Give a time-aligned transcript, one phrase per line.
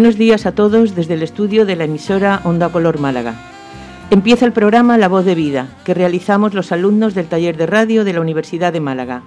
[0.00, 3.34] Buenos días a todos desde el estudio de la emisora Onda Color Málaga.
[4.08, 8.02] Empieza el programa La Voz de Vida, que realizamos los alumnos del taller de radio
[8.02, 9.20] de la Universidad de Málaga.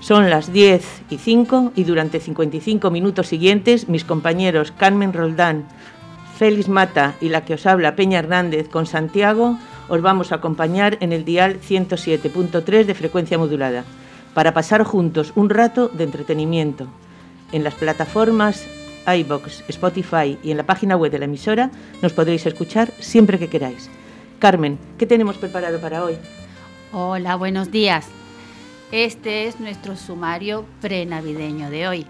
[0.00, 5.68] Son las 10 y 5 y durante 55 minutos siguientes mis compañeros Carmen Roldán,
[6.36, 10.98] Félix Mata y la que os habla Peña Hernández con Santiago os vamos a acompañar
[10.98, 13.84] en el dial 107.3 de frecuencia modulada
[14.34, 16.88] para pasar juntos un rato de entretenimiento.
[17.52, 18.66] En las plataformas
[19.16, 21.70] iBox, Spotify y en la página web de la emisora
[22.02, 23.88] nos podréis escuchar siempre que queráis.
[24.38, 26.16] Carmen, ¿qué tenemos preparado para hoy?
[26.92, 28.06] Hola, buenos días.
[28.92, 32.06] Este es nuestro sumario prenavideño de hoy.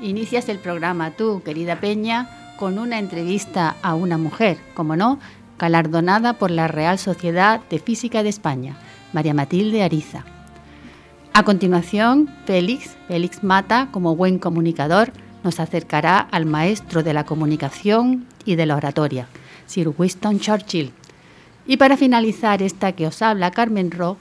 [0.00, 5.18] Inicias el programa tú, querida Peña, con una entrevista a una mujer, como no,
[5.58, 8.76] galardonada por la Real Sociedad de Física de España,
[9.12, 10.24] María Matilde Ariza.
[11.32, 15.12] A continuación, Félix, Félix Mata, como buen comunicador,
[15.44, 19.28] nos acercará al maestro de la comunicación y de la oratoria,
[19.66, 20.92] Sir Winston Churchill.
[21.66, 24.16] Y para finalizar esta que os habla Carmen Ro,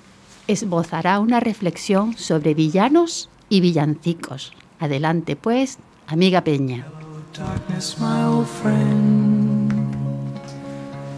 [0.47, 4.53] esbozará una reflexión sobre villanos y villancicos.
[4.79, 6.85] Adelante pues, amiga Peña.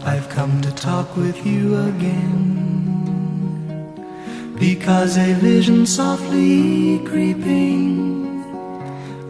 [0.06, 2.76] I've come to talk with you again
[4.56, 8.25] because a vision softly creeping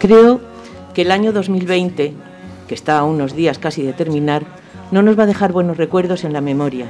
[0.00, 0.40] Creo
[0.94, 2.14] que el año 2020,
[2.66, 4.44] que está a unos días casi de terminar,
[4.90, 6.86] no nos va a dejar buenos recuerdos en la memoria.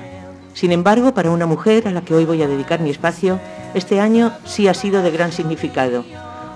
[0.54, 3.41] Sin embargo, para una mujer a la que hoy voy a dedicar mi espacio,
[3.75, 6.04] este año sí ha sido de gran significado,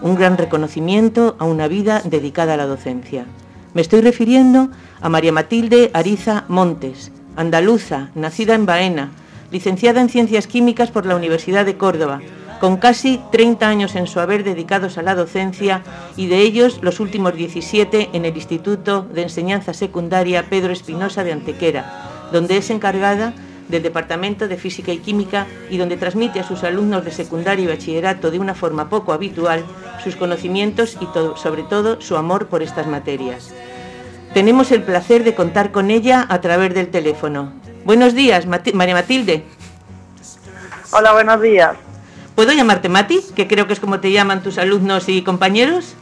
[0.00, 3.26] un gran reconocimiento a una vida dedicada a la docencia.
[3.74, 4.68] Me estoy refiriendo
[5.00, 9.10] a María Matilde Ariza Montes, andaluza, nacida en Baena,
[9.50, 12.20] licenciada en Ciencias Químicas por la Universidad de Córdoba,
[12.64, 15.82] con casi 30 años en su haber dedicados a la docencia
[16.16, 21.32] y de ellos los últimos 17 en el Instituto de Enseñanza Secundaria Pedro Espinosa de
[21.32, 23.34] Antequera, donde es encargada
[23.68, 27.68] del Departamento de Física y Química y donde transmite a sus alumnos de secundario y
[27.68, 29.62] bachillerato de una forma poco habitual
[30.02, 33.52] sus conocimientos y sobre todo su amor por estas materias.
[34.32, 37.52] Tenemos el placer de contar con ella a través del teléfono.
[37.84, 39.44] Buenos días, María Matilde.
[40.92, 41.76] Hola, buenos días.
[42.34, 45.94] ¿Puedo llamarte Mati, que creo que es como te llaman tus alumnos y compañeros?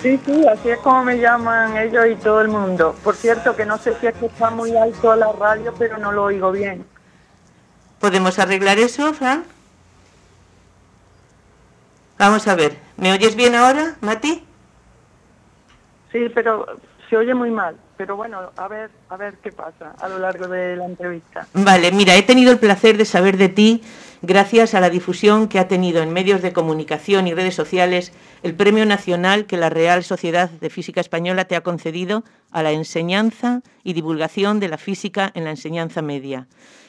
[0.00, 2.96] Sí, sí, así es como me llaman ellos y todo el mundo.
[3.04, 6.12] Por cierto, que no sé si es que está muy alto la radio, pero no
[6.12, 6.84] lo oigo bien.
[8.00, 9.44] ¿Podemos arreglar eso, Fran?
[12.18, 14.44] Vamos a ver, ¿me oyes bien ahora, Mati?
[16.10, 16.66] Sí, pero
[17.08, 17.76] se oye muy mal.
[17.96, 21.46] Pero bueno, a ver, a ver qué pasa a lo largo de la entrevista.
[21.52, 23.82] Vale, mira, he tenido el placer de saber de ti
[24.22, 28.12] gracias a la difusión que ha tenido en medios de comunicación y redes sociales
[28.42, 32.22] el Premio Nacional que la Real Sociedad de Física Española te ha concedido
[32.52, 36.46] a la enseñanza y divulgación de la física en la enseñanza media.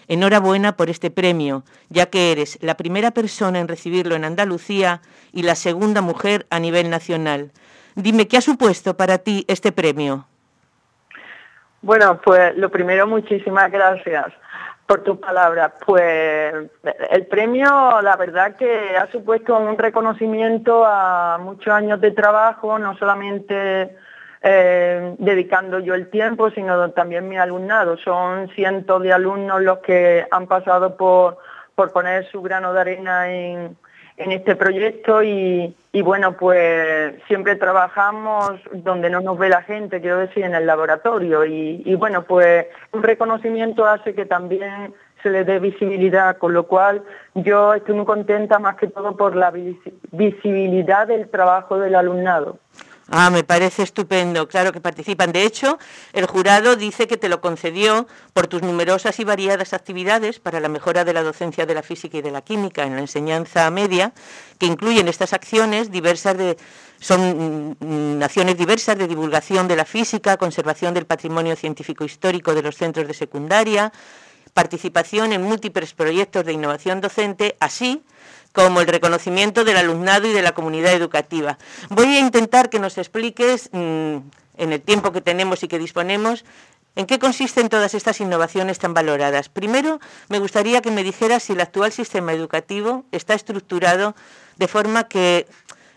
[0.08, 5.02] Enhorabuena por este premio, ya que eres la primera persona en recibirlo en Andalucía
[5.32, 7.52] y la segunda mujer a nivel nacional.
[7.96, 10.28] Dime, ¿qué ha supuesto para ti este premio?
[11.82, 14.34] Bueno, pues lo primero, muchísimas gracias
[14.94, 15.74] por tu palabra.
[15.84, 16.54] Pues
[17.10, 22.96] el premio, la verdad que ha supuesto un reconocimiento a muchos años de trabajo, no
[22.98, 23.98] solamente
[24.44, 27.98] eh, dedicando yo el tiempo, sino también mi alumnado.
[27.98, 31.40] Son cientos de alumnos los que han pasado por,
[31.74, 33.76] por poner su grano de arena en,
[34.24, 40.18] en este proyecto y, bueno, pues siempre trabajamos donde no nos ve la gente, quiero
[40.18, 45.60] decir, en el laboratorio y, bueno, pues un reconocimiento hace que también se le dé
[45.60, 47.02] visibilidad, con lo cual
[47.34, 49.54] yo estoy muy contenta más que todo por la
[50.12, 52.58] visibilidad del trabajo del alumnado.
[53.10, 55.34] Ah, me parece estupendo, claro que participan.
[55.34, 55.78] De hecho,
[56.14, 60.70] el jurado dice que te lo concedió por tus numerosas y variadas actividades para la
[60.70, 64.14] mejora de la docencia de la física y de la química en la enseñanza media,
[64.58, 66.58] que incluyen estas acciones diversas de
[67.00, 72.62] son mm, acciones diversas de divulgación de la física, conservación del patrimonio científico histórico de
[72.62, 73.92] los centros de secundaria,
[74.54, 78.02] participación en múltiples proyectos de innovación docente, así
[78.54, 81.58] como el reconocimiento del alumnado y de la comunidad educativa.
[81.90, 84.18] Voy a intentar que nos expliques, mm,
[84.56, 86.46] en el tiempo que tenemos y que disponemos,
[86.96, 89.50] ¿En qué consisten todas estas innovaciones tan valoradas?
[89.50, 94.14] Primero, me gustaría que me dijeras si el actual sistema educativo está estructurado
[94.58, 95.48] de forma que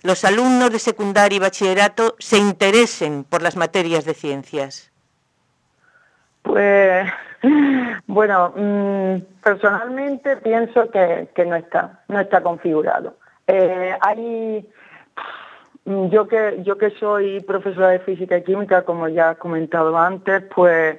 [0.02, 4.90] los alumnos de secundaria y bachillerato se interesen por las materias de ciencias.
[6.40, 7.10] Pues
[8.06, 13.16] bueno, mm, personalmente pienso que, no está, no está configurado.
[13.46, 14.68] Eh, hay
[15.86, 19.96] Mm, yo que, yo que soy profesora de física y química, como ya he comentado
[19.96, 20.98] antes, pues,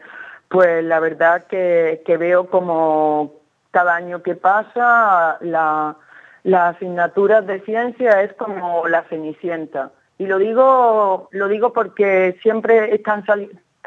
[0.49, 3.33] pues la verdad que, veo como
[3.71, 5.97] cada año que pasa la,
[6.45, 9.91] asignatura de ciencia es como la cenicienta.
[10.17, 13.25] Y lo digo, lo digo porque siempre están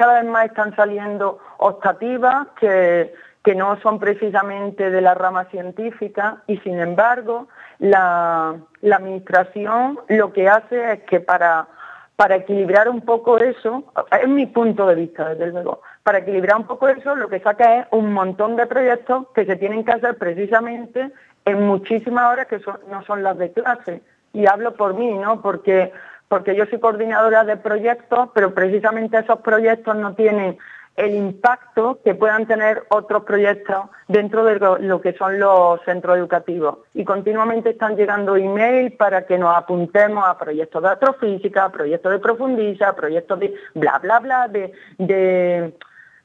[0.01, 3.13] cada vez más están saliendo optativas que,
[3.43, 10.49] que no son precisamente de la rama científica y sin embargo la, administración lo que
[10.49, 11.67] hace es que para,
[12.15, 13.83] para equilibrar un poco eso,
[14.19, 17.75] es mi punto de vista desde luego, para equilibrar un poco eso lo que saca
[17.75, 21.11] es un montón de proyectos que se tienen que hacer precisamente
[21.45, 22.59] en muchísimas horas que
[22.89, 24.01] no son las de clase.
[24.33, 25.41] Y hablo por mí, ¿no?
[25.41, 25.91] Porque,
[26.31, 30.57] porque yo soy coordinadora de proyectos, pero precisamente esos proyectos no tienen
[30.95, 36.77] el impacto que puedan tener otros proyectos dentro de lo que son los centros educativos.
[36.93, 42.19] Y continuamente están llegando emails para que nos apuntemos a proyectos de astrofísica, proyectos de
[42.19, 45.73] profundiza, proyectos de bla, bla, bla, de,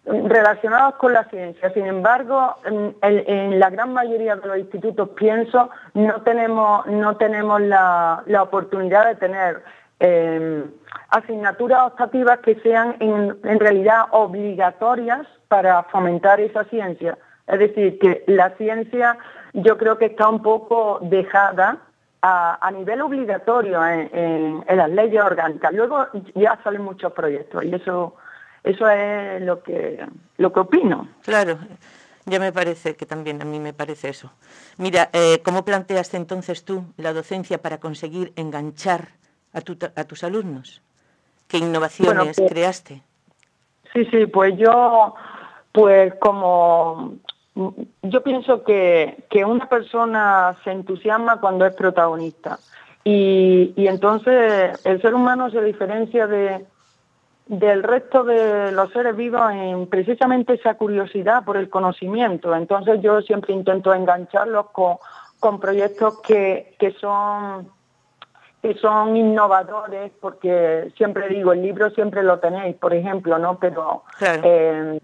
[0.05, 1.73] relacionados con la ciencia.
[1.75, 2.59] Sin embargo,
[3.03, 9.17] en, la gran mayoría de los institutos, pienso, no tenemos, no tenemos la oportunidad de
[9.17, 9.65] tener
[10.01, 10.65] eh,
[11.11, 17.17] asignaturas optativas que sean en, realidad obligatorias para fomentar esa ciencia.
[17.47, 19.17] Es decir, que la ciencia
[19.55, 21.79] yo creo que está un poco dejada
[22.23, 25.73] a, nivel obligatorio en, las leyes orgánicas.
[25.73, 28.17] Luego ya salen muchos proyectos y eso,
[28.65, 30.05] eso es lo que,
[30.39, 31.09] lo que opino.
[31.23, 31.59] Claro.
[32.29, 34.33] Ya me parece que también a mí me parece eso.
[34.79, 39.11] Mira, eh, ¿cómo planteaste entonces tú la docencia para conseguir enganchar
[39.53, 40.83] a, tus alumnos?
[41.49, 43.03] ¿Qué innovaciones pues, creaste?
[43.93, 45.15] Sí, sí, pues yo,
[45.73, 47.15] pues como
[48.03, 49.17] yo pienso que,
[49.47, 52.59] una persona se entusiasma cuando es protagonista.
[53.05, 56.67] Y, entonces el ser humano se diferencia de,
[57.47, 62.55] del resto de los seres vivos en precisamente esa curiosidad por el conocimiento.
[62.55, 64.97] Entonces yo siempre intento engancharlos con,
[65.39, 67.69] con proyectos que, que son
[68.67, 73.61] que son innovadores, porque siempre digo, el libro siempre lo tenéis, por ejemplo, ¿no?
[73.61, 74.99] Pero eh,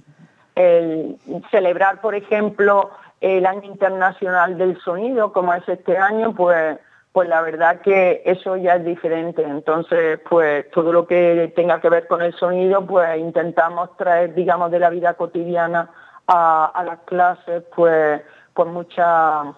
[0.57, 1.17] el
[1.53, 2.91] celebrar, por ejemplo,
[3.21, 6.77] el Año Internacional del Sonido, como es este año, pues
[7.13, 9.43] pues la verdad que eso ya es diferente.
[9.43, 14.71] Entonces, pues todo lo que tenga que ver con el sonido, pues intentamos traer, digamos,
[14.71, 15.91] de la vida cotidiana
[16.27, 18.23] a, las clases, pues,
[18.55, 19.55] pues muchas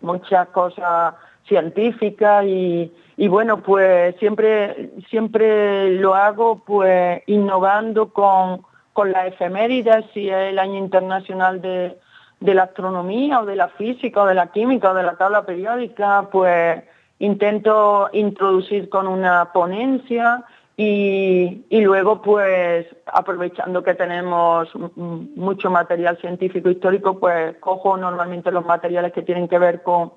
[0.00, 1.14] muchas cosas
[1.46, 10.04] científicas y, y bueno, pues siempre, siempre lo hago pues innovando con, con la efemérides,
[10.12, 11.96] si es el año internacional de,
[12.40, 16.28] la astronomía o de la física o de la química o de la tabla periódica,
[16.30, 16.82] pues
[17.18, 20.44] intento introducir con una ponencia
[20.76, 28.66] y, y, luego pues aprovechando que tenemos mucho material científico histórico, pues cojo normalmente los
[28.66, 30.12] materiales que tienen que ver con,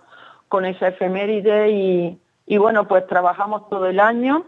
[0.49, 4.43] con esa efeméride y, y bueno, pues trabajamos todo el año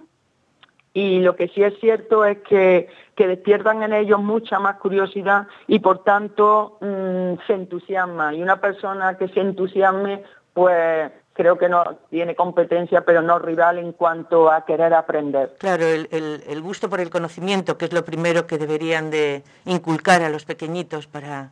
[0.91, 5.77] y lo que sí es cierto es que, despiertan en ellos mucha más curiosidad y
[5.77, 8.33] por tanto mm, se entusiasma.
[8.33, 10.23] Y una persona que se entusiasme,
[10.55, 15.53] pues creo que no tiene competencia, pero no rival en cuanto a querer aprender.
[15.59, 20.23] Claro, el, el gusto por el conocimiento, que es lo primero que deberían de inculcar
[20.23, 21.51] a los pequeñitos para,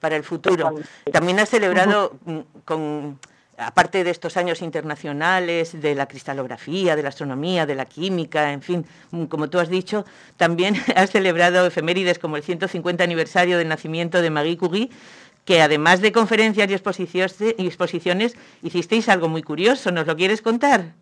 [0.00, 0.70] para el futuro.
[1.12, 3.18] También ha celebrado mm, con
[3.60, 8.62] aparte de estos años internacionales, de la cristalografía, de la astronomía, de la química, en
[8.62, 10.04] fin, mm, como tú has dicho,
[10.36, 14.90] también has celebrado efemérides como el 150 aniversario del nacimiento de Marie Curie,
[15.44, 19.90] que además de conferencias y exposiciones, hicisteis algo muy curioso.
[19.90, 20.94] ¿Nos lo quieres contar?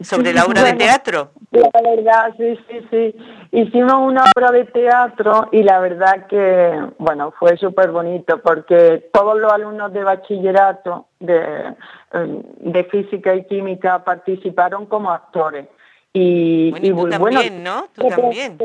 [0.00, 1.30] Sobre la obra de teatro.
[1.50, 3.16] La verdad, sí, sí, sí.
[3.52, 9.38] Hicimos una obra de teatro y la verdad que, bueno, fue súper bonito porque todos
[9.38, 11.74] los alumnos de bachillerato de,
[12.12, 15.68] em, de física y química participaron como actores.
[16.16, 17.88] Y, bueno, tú también, ¿no?
[17.92, 18.56] Tú también.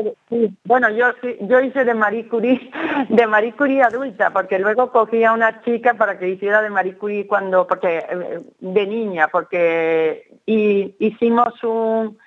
[0.62, 1.06] Bueno, yo
[1.40, 2.70] yo hice de Marie Curie,
[3.08, 6.96] de Marie Curie adulta, porque luego cogí a una chica para que hiciera de Marie
[6.96, 12.18] Curie cuando, porque eh, de niña, porque y hicimos un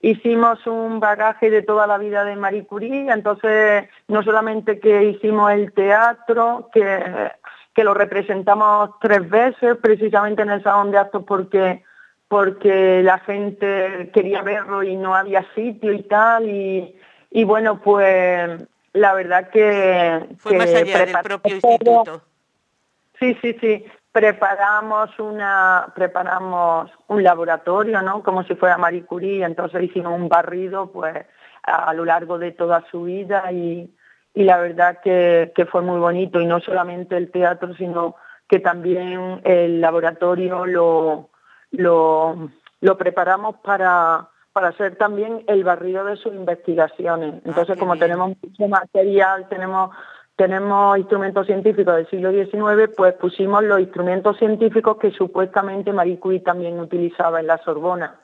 [0.00, 5.52] hicimos un bagaje de toda la vida de Marie Curie, entonces no solamente que hicimos
[5.52, 7.30] el teatro, que,
[7.72, 11.84] que lo representamos tres veces precisamente en el salón de actos porque
[12.32, 19.12] porque la gente quería verlo y no había sitio y tal y, bueno pues la
[19.12, 22.22] verdad que fue más allá del propio instituto.
[23.20, 29.82] Sí sí sí preparamos una preparamos un laboratorio no como si fuera Marie Curie entonces
[29.82, 31.26] hicimos un barrido pues
[31.64, 33.94] a, lo largo de toda su vida y,
[34.32, 36.40] la verdad que, que fue muy bonito.
[36.40, 38.16] Y no solamente el teatro sino
[38.48, 41.28] que también el laboratorio lo
[41.72, 42.50] lo,
[42.80, 47.34] lo preparamos para, para hacer también el barrido de sus investigaciones.
[47.36, 49.90] Ah, Entonces, como tenemos mucho material, tenemos
[50.36, 56.40] tenemos instrumentos científicos del siglo XIX, pues pusimos los instrumentos científicos que supuestamente Marie Curie
[56.40, 58.16] también utilizaba en la Sorbona.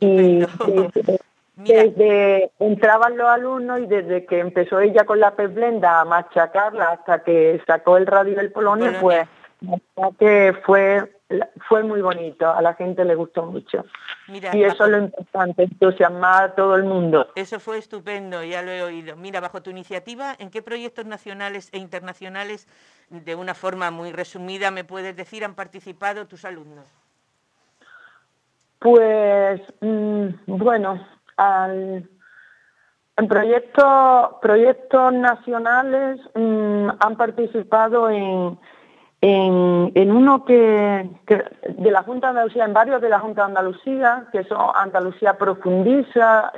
[0.00, 0.44] y,
[1.56, 6.90] desde entraban los alumnos y desde que empezó ella con la pez blenda a machacarla
[6.90, 9.28] hasta que sacó el radio del Polonia, pues
[10.18, 11.10] que fue
[11.68, 13.84] fue muy bonito, a la gente le gustó mucho.
[14.28, 17.28] y eso es lo importante, entusiasmar a todo el mundo.
[17.34, 19.16] Eso fue estupendo, ya lo he oído.
[19.16, 22.68] Mira, bajo tu iniciativa, ¿en qué proyectos nacionales e internacionales,
[23.08, 26.86] de una forma muy resumida, me puedes decir, han participado tus alumnos?
[28.78, 31.06] Pues, mm, bueno,
[33.16, 38.58] en proyectos, proyectos nacionales mm, han participado en
[39.24, 41.08] en, uno que,
[41.68, 45.38] de la Junta de Andalucía, en varios de la Junta de Andalucía, que son Andalucía
[45.38, 46.52] profundiza,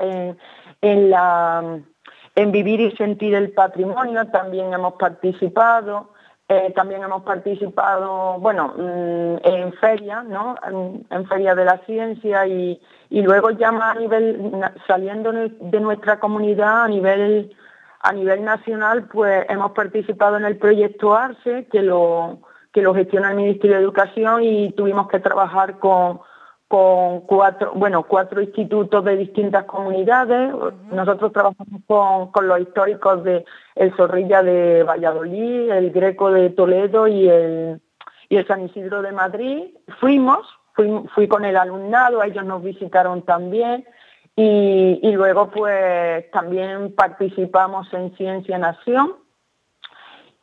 [0.81, 1.79] en, la,
[2.35, 6.13] en vivir y sentir el patrimonio, también hemos participado.
[6.47, 10.55] Eh, también hemos participado, bueno, mm, en ferias, ¿no?
[11.11, 12.79] En, ferias de la ciencia y,
[13.09, 14.53] y luego ya más a nivel,
[14.87, 17.57] saliendo de nuestra comunidad a nivel,
[18.01, 22.41] a nivel nacional, pues hemos participado en el proyecto ARCE, que lo,
[22.75, 26.21] que lo gestiona el Ministerio de Educación y tuvimos que trabajar con,
[26.67, 30.53] con cuatro, bueno, cuatro institutos de distintas comunidades.
[30.91, 31.83] Nosotros trabajamos
[32.33, 33.45] con, los históricos de
[33.77, 37.81] el Zorrilla de Valladolid, el Greco de Toledo y el,
[38.29, 39.67] y el San Isidro de Madrid.
[40.01, 43.87] Fuimos, fui, fui con el alumnado, ellos nos visitaron también.
[44.35, 49.15] Y, y luego pues también participamos en Ciencia Nación,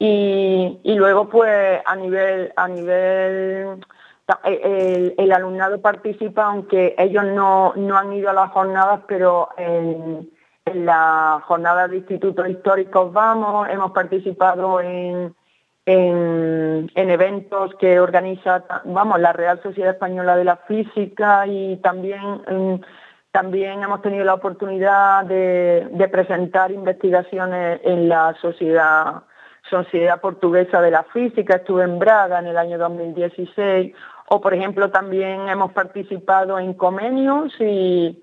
[0.04, 3.86] y, luego, pues, a nivel, a nivel
[4.44, 10.28] el, alumnado participa, aunque ellos no, han ido a las jornadas, pero en,
[10.74, 15.36] la jornada de institutos históricos vamos, hemos participado en,
[15.86, 22.42] en, eventos que organiza, vamos, la Real Sociedad Española de la Física y también,
[23.30, 29.26] también hemos tenido la oportunidad de presentar investigaciones en la sociedad
[29.70, 33.94] Sociedad Portuguesa de la Física, estuve en Braga en el año 2016,
[34.30, 38.18] o por ejemplo también hemos participado en convenios y,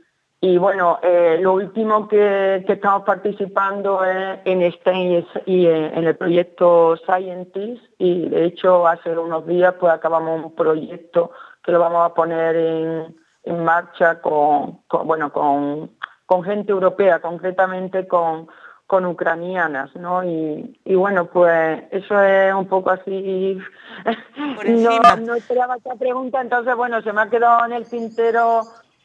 [0.58, 7.82] bueno, eh, lo último que, estamos participando es en este y en el proyecto Scientist
[7.98, 12.56] y de hecho hace unos días pues acabamos un proyecto que lo vamos a poner
[12.56, 15.90] en, marcha con, bueno, con,
[16.26, 18.48] con gente europea, concretamente con
[18.88, 20.24] con ucranianas, ¿no?
[20.24, 23.58] Y, bueno, pues eso es un poco así.
[24.66, 28.62] no, no esperaba esta pregunta, entonces bueno, se me ha quedado en el tintero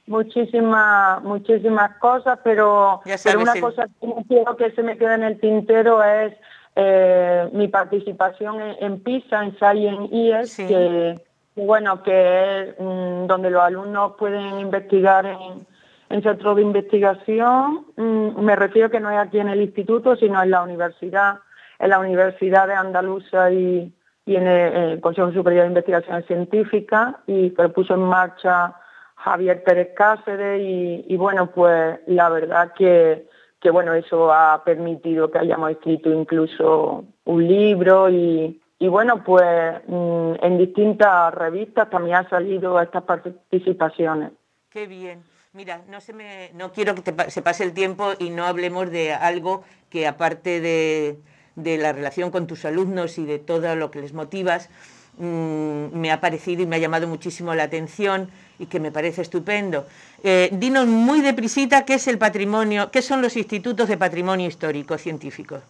[0.08, 3.02] muchísimas muchísimas cosas, pero,
[3.38, 6.34] una cosa que no quiero que se me quede en el tintero es
[6.78, 11.20] eh, mi participación en, PISA, en Science IES, que,
[11.58, 15.68] bueno, que es mm, donde los alumnos pueden investigar en
[16.14, 20.44] en centro de investigación, mm, me refiero que no es aquí en el instituto, sino
[20.44, 21.40] en la universidad,
[21.80, 23.92] en la Universidad de Andalucía y,
[24.28, 28.76] en el, Consejo Superior de Investigaciones Científicas y que puso en marcha
[29.16, 33.28] Javier Pérez Cáceres y, bueno, pues la verdad que,
[33.60, 39.82] que, bueno, eso ha permitido que hayamos escrito incluso un libro y, y bueno, pues
[39.88, 44.32] mm, en distintas revistas también han salido estas participaciones.
[44.70, 45.33] Qué bien.
[45.56, 49.14] Mira, no, se me, no quiero que se pase el tiempo y no hablemos de
[49.14, 54.14] algo que aparte de, la relación con tus alumnos y de todo lo que les
[54.14, 54.72] motivas,
[55.20, 59.22] mm, me ha parecido y me ha llamado muchísimo la atención y que me parece
[59.22, 59.86] estupendo.
[60.24, 64.98] Eh, dinos muy deprisita qué es el patrimonio, qué son los institutos de patrimonio histórico
[64.98, 65.62] científico.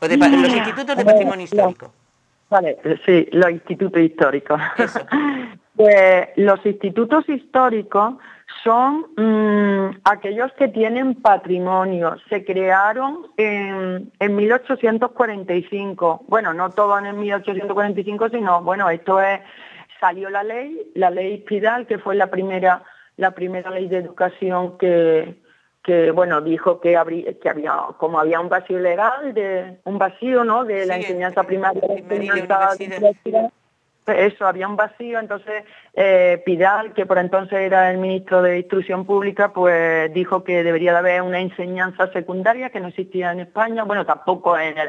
[0.00, 1.92] O de, los institutos de patrimonio histórico.
[2.50, 2.76] Vale,
[3.06, 4.60] sí, los institutos históricos.
[5.76, 8.14] pues los institutos históricos
[8.64, 12.16] son mm, aquellos que tienen patrimonio.
[12.28, 16.24] Se crearon en, en 1845.
[16.28, 19.40] Bueno, no todos en 1845, sino, bueno, esto es,
[20.00, 22.82] salió la ley, la ley Pidal, que fue la primera,
[23.16, 25.36] la primera ley de educación que,
[25.82, 30.44] que bueno, dijo que, habría, que había, como había un vacío legal, de un vacío,
[30.44, 31.82] ¿no?, de la enseñanza primaria,
[34.06, 39.04] eso, había un vacío, entonces eh, Pidal, que por entonces era el ministro de Instrucción
[39.04, 43.84] Pública, pues dijo que debería de haber una enseñanza secundaria que no existía en España,
[43.84, 44.88] bueno, tampoco en el,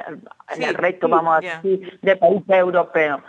[0.55, 3.21] en el resto, vamos a decir, de países europeos.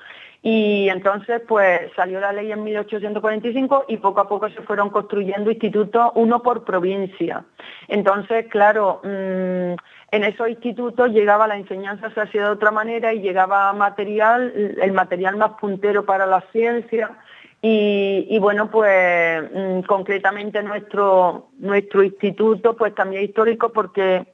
[0.47, 5.51] Y entonces pues salió la ley en 1845 y poco a poco se fueron construyendo
[5.51, 7.47] institutos, uno por provincia.
[7.89, 9.73] Entonces, claro, mm,
[10.11, 14.93] en esos institutos llegaba la enseñanza, se hacía de otra manera y llegaba material, el
[14.93, 17.19] material más puntero para la ciencia.
[17.67, 24.27] Y, bueno, pues mm, concretamente nuestro, nuestro instituto, pues también histórico porque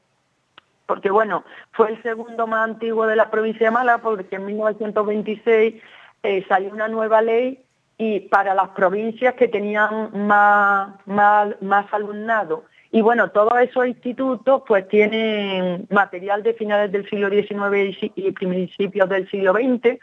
[0.87, 5.81] porque bueno, fue el segundo más antiguo de la provincia de Málaga, porque en 1926
[6.25, 7.65] eh, salió una nueva ley
[7.97, 12.65] y para las provincias que tenían más, más, más alumnado.
[12.93, 19.09] Y bueno, todos esos institutos pues tienen material de finales del siglo XIX y principios
[19.09, 19.99] del siglo XX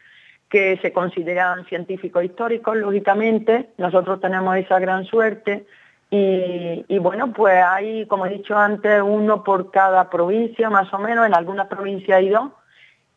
[0.49, 3.69] que se consideran científicos históricos, lógicamente.
[3.77, 5.65] Nosotros tenemos esa gran suerte.
[6.09, 11.27] Y, bueno, pues hay, como he dicho antes, uno por cada provincia, más o menos.
[11.27, 12.51] En algunas provincias hay dos.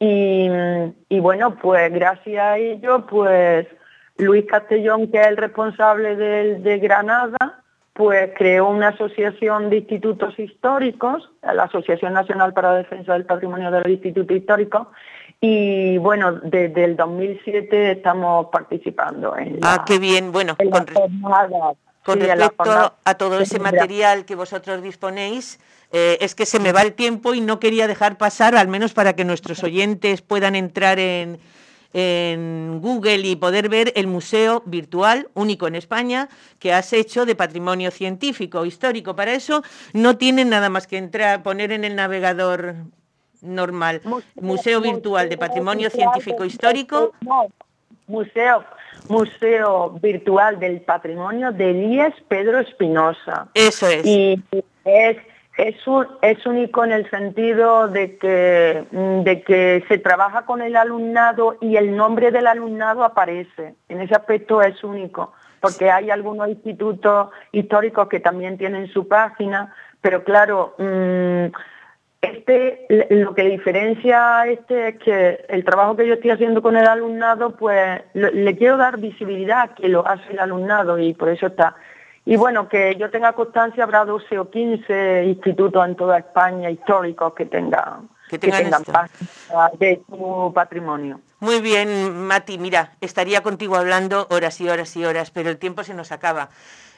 [0.00, 0.48] Y,
[1.09, 3.68] y bueno, pues gracias a ello, pues
[4.18, 11.29] Luis Castellón, que es el responsable de Granada, pues creó una asociación de institutos históricos,
[11.42, 14.87] la Asociación Nacional para la Defensa del Patrimonio de los Institutos Históricos,
[15.40, 20.57] y bueno, desde el 2007 estamos participando en la, Ah, qué bien, bueno,
[22.03, 25.59] con, respecto a todo ese material que vosotros disponéis,
[25.92, 28.92] eh, es que se me va el tiempo y no quería dejar pasar, al menos
[28.92, 31.40] para que nuestros oyentes puedan entrar en
[31.92, 37.35] en Google y poder ver el museo virtual único en España que has hecho de
[37.35, 39.16] patrimonio científico, histórico.
[39.16, 42.76] Para eso no tienen nada más que entrar, poner en el navegador
[43.42, 44.03] normal,
[44.35, 47.12] Museo, Virtual de Patrimonio Científico Histórico.
[48.07, 48.64] museo,
[49.09, 53.48] Museo Virtual del Patrimonio de Elías Pedro Espinosa.
[53.55, 54.05] Eso es.
[54.05, 54.42] Y
[54.85, 55.16] es
[55.60, 60.62] es, un, es único en el sentido de que, mm, de que se trabaja con
[60.62, 63.74] el alumnado y el nombre del alumnado aparece.
[63.88, 69.74] En ese aspecto es único, porque hay algunos institutos históricos que también tienen su página,
[70.00, 71.46] pero claro, mm,
[72.22, 76.76] este, lo que diferencia a este es que el trabajo que yo estoy haciendo con
[76.76, 81.46] el alumnado, pues le quiero dar visibilidad que lo hace el alumnado y por eso
[81.48, 81.76] está
[82.24, 87.33] y bueno, que yo tenga constancia, habrá 12 o 15 institutos en toda España históricos
[87.35, 88.83] que tengan, que tengan,
[89.78, 91.20] de su patrimonio.
[91.40, 95.83] Muy bien, Mati, mira, estaría contigo hablando horas y horas y horas, pero el tiempo
[95.83, 96.50] se nos acaba.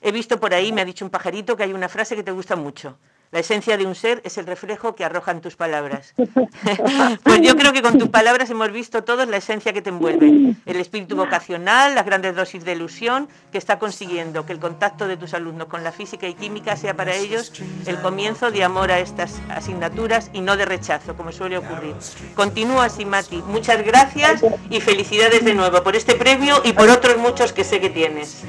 [0.02, 2.32] He visto por ahí, me ha dicho un pajarito, que hay una frase que te
[2.32, 2.98] gusta mucho.
[3.32, 6.12] La esencia de un ser es el reflejo que arrojan tus palabras.
[7.22, 10.54] pues yo creo que con tus palabras hemos visto todos la esencia que te envuelve.
[10.66, 15.16] El espíritu vocacional, las grandes dosis de ilusión que está consiguiendo que el contacto de
[15.16, 17.52] tus alumnos con la física y química sea para ellos
[17.86, 21.94] el comienzo de amor a estas asignaturas y no de rechazo, como suele ocurrir.
[22.34, 23.42] Continúa así, Mati.
[23.46, 27.80] Muchas gracias y felicidades de nuevo por este premio y por otros muchos que sé
[27.80, 28.44] que tienes.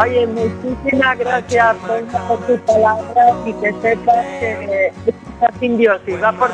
[0.00, 3.74] Oye, muchísimas gracias por, tus palabras y que
[4.06, 6.50] que esta simbiosis va por.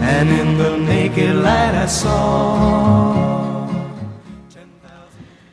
[0.00, 3.38] And in the naked light I saw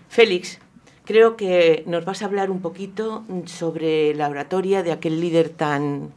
[0.07, 0.59] Félix,
[1.03, 6.13] creo que nos vas a hablar un poquito sobre la oratoria de aquel líder tan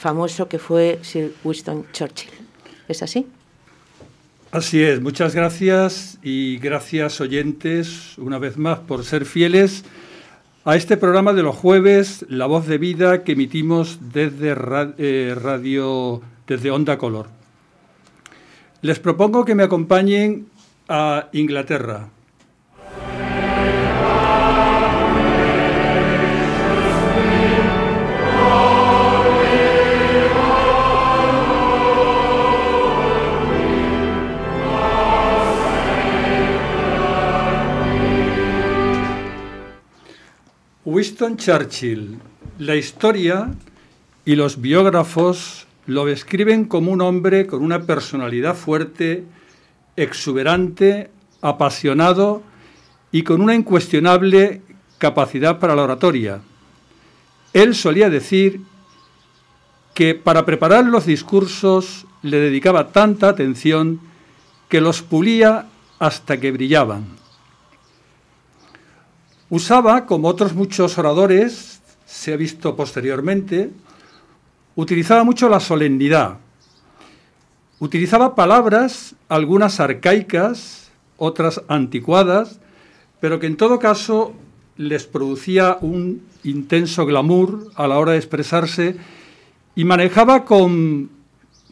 [0.00, 2.30] famoso que fue Sir Winston Churchill.
[2.88, 3.26] ¿Es así?
[4.50, 9.84] Así es, muchas gracias y gracias oyentes una vez más por ser fieles
[10.64, 14.56] a este programa de los jueves, La Voz de Vida, que emitimos desde
[14.98, 17.28] eh, radio, desde Onda Color.
[18.80, 20.46] Les propongo que me acompañen
[20.88, 22.08] a Inglaterra,
[41.20, 42.18] Winston Churchill,
[42.58, 43.50] la historia
[44.24, 49.24] y los biógrafos lo describen como un hombre con una personalidad fuerte,
[49.96, 51.10] exuberante,
[51.42, 52.42] apasionado
[53.12, 54.62] y con una incuestionable
[54.96, 56.40] capacidad para la oratoria.
[57.52, 58.62] Él solía decir
[59.92, 64.00] que para preparar los discursos le dedicaba tanta atención
[64.70, 65.66] que los pulía
[65.98, 67.19] hasta que brillaban.
[69.50, 73.70] Usaba, como otros muchos oradores, se ha visto posteriormente,
[74.76, 76.38] utilizaba mucho la solemnidad.
[77.80, 82.60] Utilizaba palabras, algunas arcaicas, otras anticuadas,
[83.18, 84.34] pero que en todo caso
[84.76, 88.96] les producía un intenso glamour a la hora de expresarse
[89.74, 91.10] y manejaba con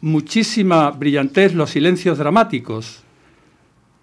[0.01, 3.03] muchísima brillantez los silencios dramáticos.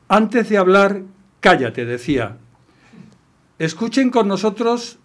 [0.08, 1.02] Antes de hablar,
[1.40, 2.38] cállate, decía.
[3.58, 4.98] Escuchen con nosotros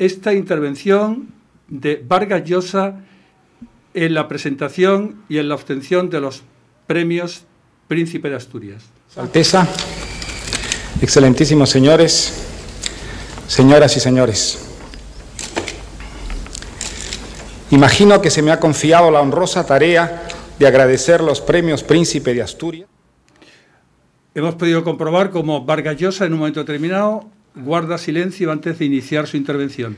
[0.00, 1.32] esta intervención
[1.68, 2.96] de Vargas Llosa
[3.94, 6.42] en la presentación y en la obtención de los
[6.88, 7.44] premios
[7.86, 8.82] Príncipe de Asturias.
[9.16, 9.68] Alteza,
[11.00, 12.32] excelentísimos señores,
[13.46, 14.58] señoras y señores.
[17.70, 20.26] Imagino que se me ha confiado la honrosa tarea
[20.58, 22.88] de agradecer los premios Príncipe de Asturias.
[24.34, 29.26] Hemos podido comprobar cómo Vargas Llosa en un momento determinado guarda silencio antes de iniciar
[29.26, 29.96] su intervención.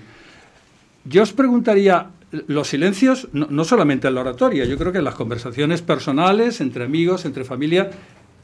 [1.05, 2.11] Yo os preguntaría,
[2.47, 6.85] los silencios, no, solamente en la oratoria, yo creo que en las conversaciones personales, entre
[6.85, 7.91] amigos, entre familia,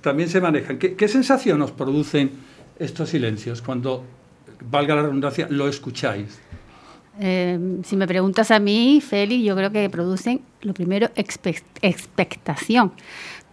[0.00, 0.78] también se manejan.
[0.78, 2.30] ¿Qué, sensación os producen
[2.78, 4.04] estos silencios cuando,
[4.70, 6.38] valga la redundancia, lo escucháis?
[7.18, 12.92] Em, si me preguntas a mí, Félix, yo creo que producen, lo primero, expectación.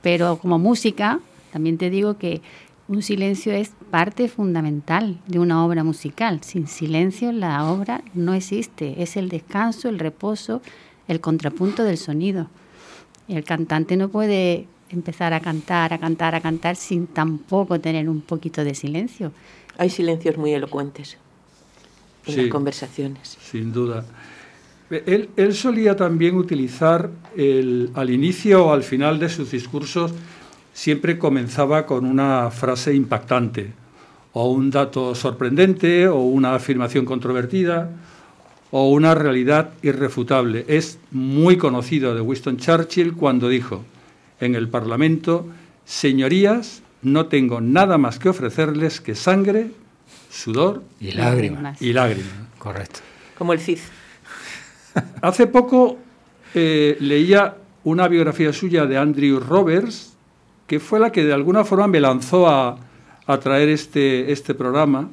[0.01, 1.19] Pero como música,
[1.51, 2.41] también te digo que
[2.87, 6.41] un silencio es parte fundamental de una obra musical.
[6.43, 9.01] Sin silencio la obra no existe.
[9.01, 10.61] Es el descanso, el reposo,
[11.07, 12.47] el contrapunto del sonido.
[13.27, 18.21] El cantante no puede empezar a cantar, a cantar, a cantar sin tampoco tener un
[18.21, 19.33] poquito de silencio.
[19.77, 21.17] Hay silencios muy elocuentes
[22.25, 23.37] en las conversaciones.
[23.41, 24.05] Sin duda.
[24.89, 30.13] Él, solía también utilizar el, al inicio o al final de sus discursos,
[30.77, 33.71] siempre comenzaba con una frase impactante,
[34.33, 37.89] o un dato sorprendente, o una afirmación controvertida,
[38.69, 40.65] o una realidad irrefutable.
[40.67, 43.83] Es muy conocido de Winston Churchill cuando dijo
[44.39, 45.47] en el Parlamento,
[45.83, 49.71] señorías, no tengo nada más que ofrecerles que sangre,
[50.29, 51.81] sudor y lágrimas.
[51.81, 52.33] Y lágrimas.
[52.59, 52.99] Correcto.
[53.35, 53.79] Como el CID.
[55.23, 55.97] Hace poco
[56.53, 60.06] eh, leía una biografía suya de Andrew Roberts,
[60.67, 62.77] que fue la que de alguna forma me lanzó a,
[63.41, 65.09] traer este, este programa.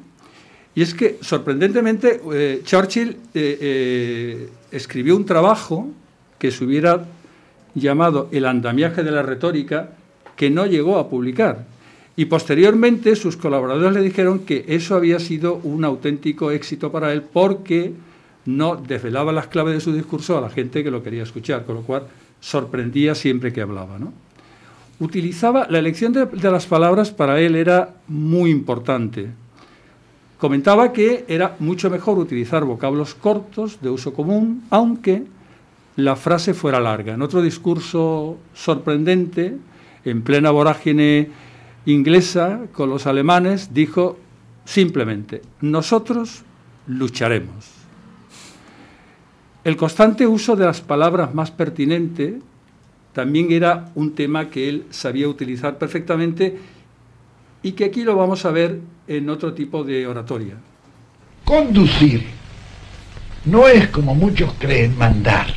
[0.73, 5.89] Y es que, sorprendentemente, eh, Churchill eh, escribió un trabajo
[6.37, 7.05] que se hubiera
[7.73, 9.91] llamado El andamiaje de la retórica,
[10.35, 11.65] que no llegó a publicar.
[12.17, 17.21] Y posteriormente sus colaboradores le dijeron que eso había sido un auténtico éxito para él
[17.21, 17.93] porque
[18.45, 21.75] no desvelaba las claves de su discurso a la gente que lo quería escuchar, con
[21.75, 22.03] lo cual
[22.39, 23.99] sorprendía siempre que hablaba.
[23.99, 24.13] ¿no?
[24.99, 29.29] Utilizaba, la elección de, de las palabras para él era muy importante.
[30.37, 35.23] Comentaba que era mucho mejor utilizar vocablos cortos de uso común, aunque
[35.95, 37.13] la frase fuera larga.
[37.13, 39.57] En otro discurso sorprendente,
[40.03, 41.29] en plena vorágine
[41.85, 44.17] inglesa con los alemanes dijo
[44.65, 46.43] simplemente, nosotros
[46.87, 47.71] lucharemos.
[49.63, 52.35] El constante uso de las palabras más pertinentes
[53.15, 56.57] también era un tema que él sabía utilizar perfectamente
[57.63, 60.55] y que aquí lo vamos a ver en otro tipo de oratoria.
[61.45, 62.25] Conducir
[63.45, 65.47] no es como muchos creen mandar.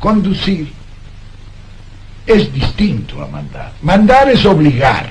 [0.00, 0.72] Conducir
[2.26, 3.74] es distinto a mandar.
[3.82, 5.10] Mandar es obligar.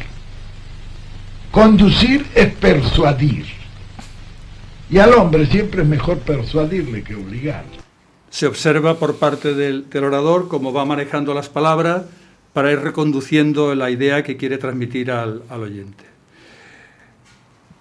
[1.51, 3.45] Conducir es persuadir.
[4.89, 7.84] Y al hombre siempre es mejor persuadirle que obligarle.
[8.29, 12.03] Se observa por parte del, orador cómo va manejando las palabras
[12.53, 16.03] para ir reconduciendo la idea que quiere transmitir al, oyente.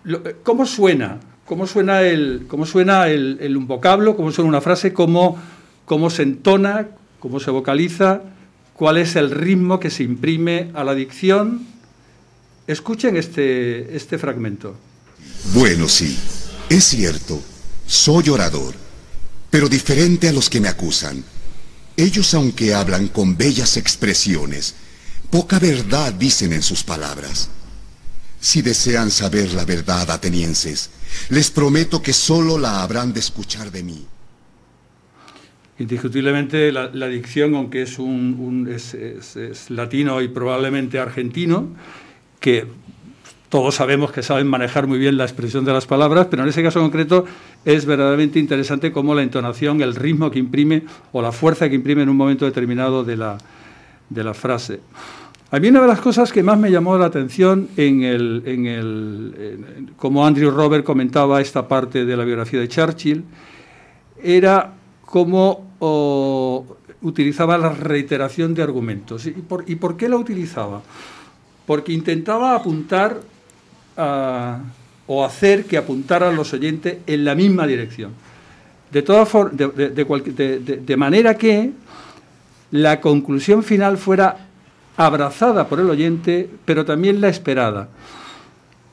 [0.07, 1.21] Eh, ¿Cómo suena?
[1.45, 4.17] ¿Cómo suena, el, cómo suena el, un vocablo?
[4.17, 4.93] ¿Cómo suena una frase?
[4.93, 5.39] ¿Cómo,
[5.85, 6.89] ¿Cómo se entona?
[7.21, 8.23] ¿Cómo se vocaliza?
[8.75, 11.67] cuál es el ritmo que se imprime a la dicción.
[12.67, 14.77] Escuchen este, este fragmento.
[15.55, 16.19] Bueno, sí,
[16.69, 17.41] es cierto,
[17.87, 18.75] soy orador,
[19.55, 21.23] pero diferente a los que me acusan.
[21.97, 24.75] Ellos, aunque hablan con bellas expresiones,
[25.31, 27.51] poca verdad dicen en sus palabras.
[28.41, 30.91] Si desean saber la verdad, atenienses,
[31.29, 34.05] les prometo que solo la habrán de escuchar de mí.
[35.79, 41.77] Indiscutiblemente la, dicción, aunque es, un, es, latino y probablemente argentino,
[42.41, 42.67] que
[43.55, 46.61] todos sabemos que saben manejar muy bien la expresión de las palabras, pero en ese
[46.61, 47.25] caso concreto
[47.65, 52.03] es verdaderamente interesante cómo la entonación, el ritmo que imprime o la fuerza que imprime
[52.03, 53.39] en un momento determinado de la,
[54.11, 54.81] de la frase.
[55.53, 58.67] A mí una de las cosas que más me llamó la atención en el, en
[58.67, 63.23] el como Andrew Robert comentaba esta parte de la biografía de Churchill,
[64.21, 65.77] era cómo
[67.03, 69.27] utilizaba la reiteración de argumentos.
[69.27, 70.83] ¿Y por, ¿Y por qué la utilizaba?
[71.67, 73.33] Porque intentaba apuntar
[73.97, 78.13] o hacer que apuntaran los oyentes en la misma dirección.
[78.91, 81.73] De, de, manera que
[82.71, 84.47] la conclusión final fuera
[84.97, 87.89] abrazada por el oyente, pero también la esperada.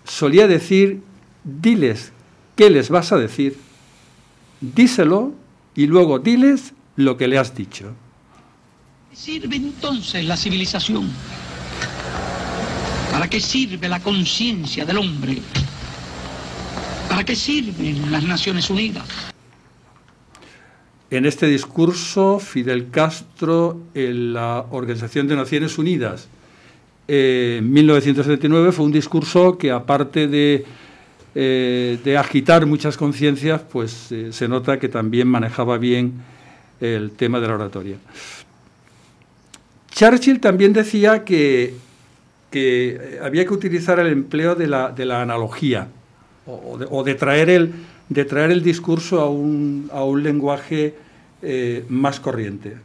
[0.03, 1.01] Solía decir,
[1.43, 2.11] diles
[2.55, 3.57] qué les vas a decir,
[4.59, 5.33] díselo
[5.75, 7.93] y luego diles lo que le has dicho.
[9.13, 11.09] Sirve entonces la civilización
[13.11, 15.37] ¿Para qué sirve la conciencia del hombre?
[17.09, 19.03] ¿Para qué sirven las Naciones Unidas?
[21.09, 26.29] En este discurso, Fidel Castro, en la Organización de Naciones Unidas,
[27.05, 30.63] en 1979, fue un discurso que, aparte de,
[31.35, 36.13] eh, de agitar muchas conciencias, pues eh, se nota que también manejaba bien
[36.79, 37.97] el tema de la oratoria.
[39.93, 41.75] Churchill también decía que
[42.51, 45.87] que eh, había que utilizar el empleo de la, de la analogía
[46.45, 47.73] o de, traer el,
[48.09, 50.95] de traer el discurso a un, a un lenguaje
[51.41, 52.75] eh, más corriente.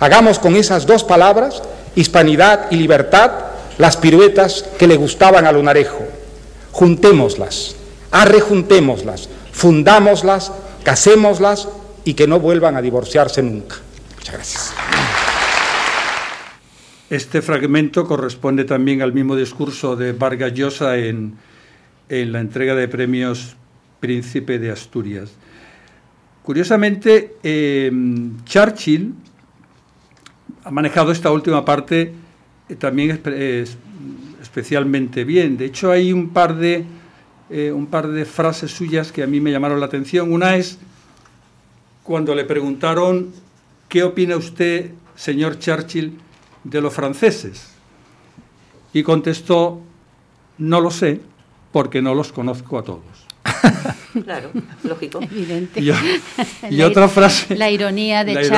[0.00, 1.62] Hagamos con esas dos palabras,
[1.94, 3.30] hispanidad y libertad,
[3.78, 6.04] las piruetas que le gustaban a Lunarejo.
[6.72, 7.76] Juntémoslas,
[8.10, 11.68] arrejuntémoslas, fundámoslas, casémoslas
[12.04, 13.76] y que no vuelvan a divorciarse nunca.
[14.16, 14.74] Muchas gracias.
[17.14, 21.36] Este fragmento corresponde también al mismo discurso de Vargas Llosa en,
[22.08, 23.54] la entrega de premios
[24.00, 25.30] Príncipe de Asturias.
[26.42, 29.14] Curiosamente, em, Churchill
[30.64, 32.12] ha manejado esta última parte
[32.68, 33.20] eh, también
[34.42, 35.56] especialmente bien.
[35.56, 36.84] De hecho, hay un par de,
[37.48, 40.32] eh, un par de frases suyas que a mí me llamaron la atención.
[40.32, 40.80] Una es
[42.02, 43.30] cuando le preguntaron,
[43.88, 46.23] ¿qué opina usted, señor Churchill,
[46.64, 47.70] de los franceses.
[48.92, 49.80] Y contestó,
[50.58, 51.20] no lo sé,
[51.72, 53.23] porque no los conozco a todos.
[54.24, 54.50] Claro,
[54.84, 55.20] lógico.
[55.20, 55.80] Evidente.
[56.70, 57.56] Y, otra frase.
[57.56, 58.48] La ironía de,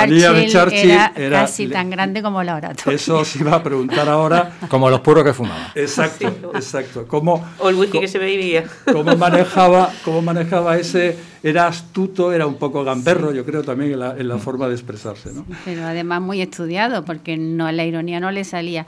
[0.49, 2.95] Churchill, era, casi tan grande como la oratoria.
[2.95, 4.53] Eso os iba a preguntar ahora.
[4.69, 5.73] Como los puros que fumaban.
[5.75, 7.07] Exacto, exacto.
[7.07, 8.65] ¿Cómo, o el whisky que se bebía.
[8.93, 11.17] Cómo manejaba, cómo manejaba ese.
[11.43, 14.75] Era astuto, era un poco gamberro, yo creo, también en la, en la forma de
[14.75, 15.33] expresarse.
[15.33, 15.47] ¿no?
[15.65, 18.87] Pero además muy estudiado, porque no la ironía no le salía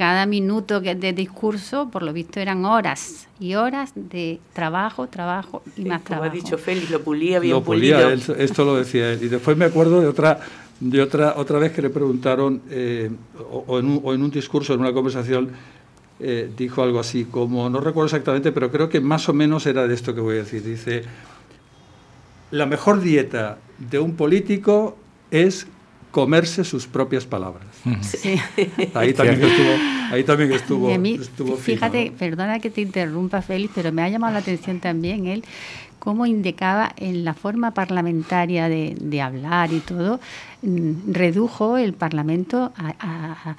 [0.00, 5.84] cada minuto de discurso, por lo visto, eran horas y horas de trabajo, trabajo y
[5.84, 6.30] más trabajo.
[6.30, 9.22] Como ha dicho Félix, lo pulía bien lo pulía, esto lo decía él.
[9.24, 10.40] Y después me acuerdo de otra
[10.80, 13.10] de otra otra vez que le preguntaron, eh,
[13.50, 15.50] o, en un, o, en un, discurso, en una conversación,
[16.18, 19.86] eh, dijo algo así, como, no recuerdo exactamente, pero creo que más o menos era
[19.86, 20.62] de esto que voy a decir.
[20.62, 21.02] Dice,
[22.52, 24.96] la mejor dieta de un político
[25.30, 25.66] es
[26.10, 27.66] comerse sus propias palabras.
[28.94, 34.08] Ahí también estuvo, ahí también estuvo, Fíjate, perdona que te interrumpa, Félix, pero me ha
[34.08, 35.44] llamado la atención también él
[36.00, 40.18] cómo indicaba en la forma parlamentaria de, hablar y todo,
[40.62, 43.54] mm, redujo el Parlamento a,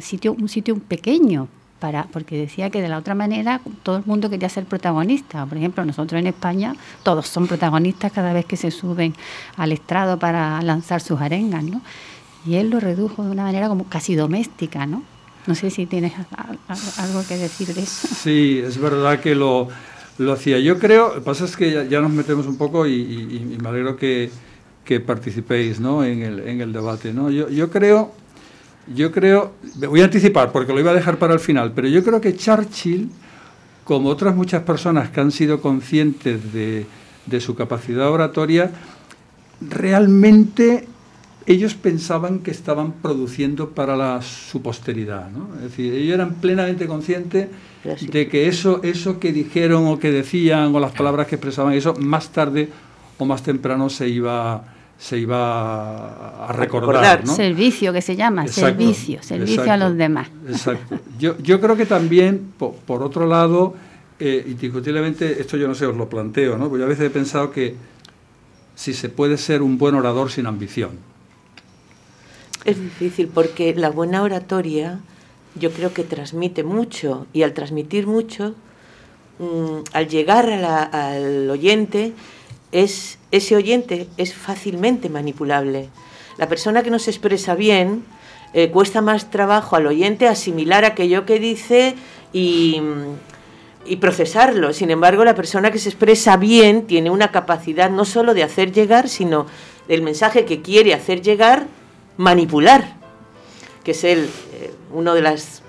[0.00, 4.30] sitio, un sitio pequeño, para, porque decía que de la otra manera todo el mundo
[4.30, 5.46] quería ser protagonista.
[5.46, 9.14] Por ejemplo, nosotros en España todos son protagonistas cada vez que se suben
[9.56, 11.80] al estrado para lanzar sus arengas, ¿no?
[12.46, 15.02] Y él lo redujo de una manera como casi doméstica, ¿no?
[15.46, 16.12] No sé si tienes
[16.98, 18.08] algo que decir de eso.
[18.08, 19.68] Sí, es verdad que lo,
[20.18, 20.58] lo hacía.
[20.58, 23.96] Yo creo, lo que pasa es que ya, nos metemos un poco y, me alegro
[23.96, 24.30] que,
[24.84, 26.04] que participéis ¿no?
[26.04, 27.12] en, el, en el debate.
[27.12, 27.30] ¿no?
[27.30, 28.12] Yo, yo creo
[28.94, 31.88] yo creo, me voy a anticipar porque lo iba a dejar para el final, pero
[31.88, 33.10] yo creo que Churchill,
[33.84, 36.86] como otras muchas personas que han sido conscientes de,
[37.40, 38.70] su capacidad oratoria,
[39.60, 40.86] realmente
[41.46, 45.30] ellos pensaban que estaban produciendo para la, su posteridad.
[45.30, 45.54] ¿no?
[45.56, 47.48] Es decir, ellos eran plenamente conscientes
[47.84, 51.94] de que eso, eso que dijeron o que decían o las palabras que expresaban, eso
[51.94, 52.68] más tarde
[53.18, 54.64] o más temprano se iba,
[54.98, 57.26] se iba a recordar.
[57.26, 60.28] Servicio que se llama, servicio, servicio a los demás.
[60.48, 60.98] Exacto.
[61.18, 63.74] Yo, yo creo que también, por, otro lado,
[64.18, 66.68] eh, indiscutiblemente, esto yo no sé, os lo planteo, ¿no?
[66.68, 67.76] porque yo a veces he pensado que
[68.74, 70.90] si se puede ser un buen orador sin ambición.
[72.64, 74.98] Es difícil porque la buena oratoria
[75.54, 78.54] yo creo que transmite mucho y al transmitir mucho,
[79.38, 82.14] mm, al llegar al oyente,
[82.72, 85.88] es, ese oyente es fácilmente manipulable.
[86.36, 88.04] La persona que no se expresa bien
[88.54, 91.94] eh, cuesta más trabajo al oyente asimilar aquello que dice
[92.32, 92.80] y,
[94.00, 94.72] procesarlo.
[94.74, 98.70] Sin embargo, la persona que se expresa bien tiene una capacidad no solo de hacer
[98.70, 99.46] llegar, sino
[99.88, 101.66] el mensaje que quiere hacer llegar,
[102.18, 102.96] manipular,
[103.84, 105.62] que es el, eh, uno de las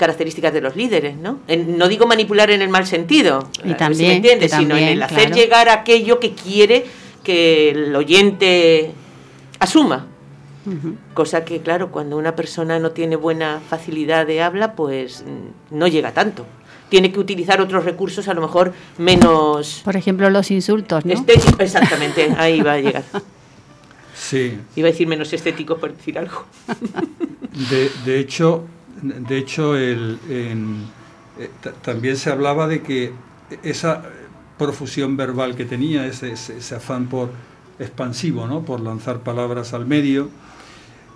[0.00, 1.40] características de los líderes, ¿no?
[1.46, 6.18] no digo manipular en el mal sentido, y también, sino en el hacer llegar aquello
[6.18, 6.86] que quiere
[7.22, 8.92] que el oyente
[9.58, 10.06] asuma.
[11.12, 15.86] Cosa que, claro, cuando una persona no tiene buena facilidad de habla, pues mm, no
[15.86, 16.46] llega tanto.
[16.88, 19.82] Tiene que utilizar otros recursos, a lo mejor menos.
[19.84, 21.26] Por ejemplo, los insultos, ¿no?
[21.58, 23.04] exactamente, ahí va a llegar.
[24.14, 24.58] Sí.
[24.76, 26.44] Iba a decir menos estético por decir algo.
[27.70, 28.64] De, de hecho,
[29.02, 30.16] de hecho, eh,
[31.82, 33.12] también se hablaba de que
[33.62, 34.02] esa
[34.58, 36.34] profusión verbal que tenía, ese,
[36.74, 37.30] afán por
[37.78, 38.60] expansivo, ¿no?
[38.62, 40.28] por lanzar palabras al medio,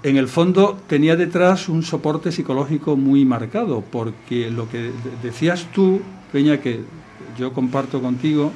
[0.03, 4.93] en el fondo tenía detrás un soporte psicológico muy marcado, porque lo que
[5.23, 6.01] decías tú,
[6.33, 6.81] Peña, que
[7.39, 8.53] yo comparto contigo,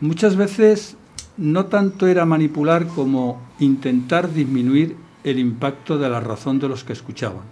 [0.00, 0.96] muchas veces
[1.36, 6.92] no tanto era manipular como intentar disminuir el impacto de la razón de los que
[6.92, 7.51] escuchaban.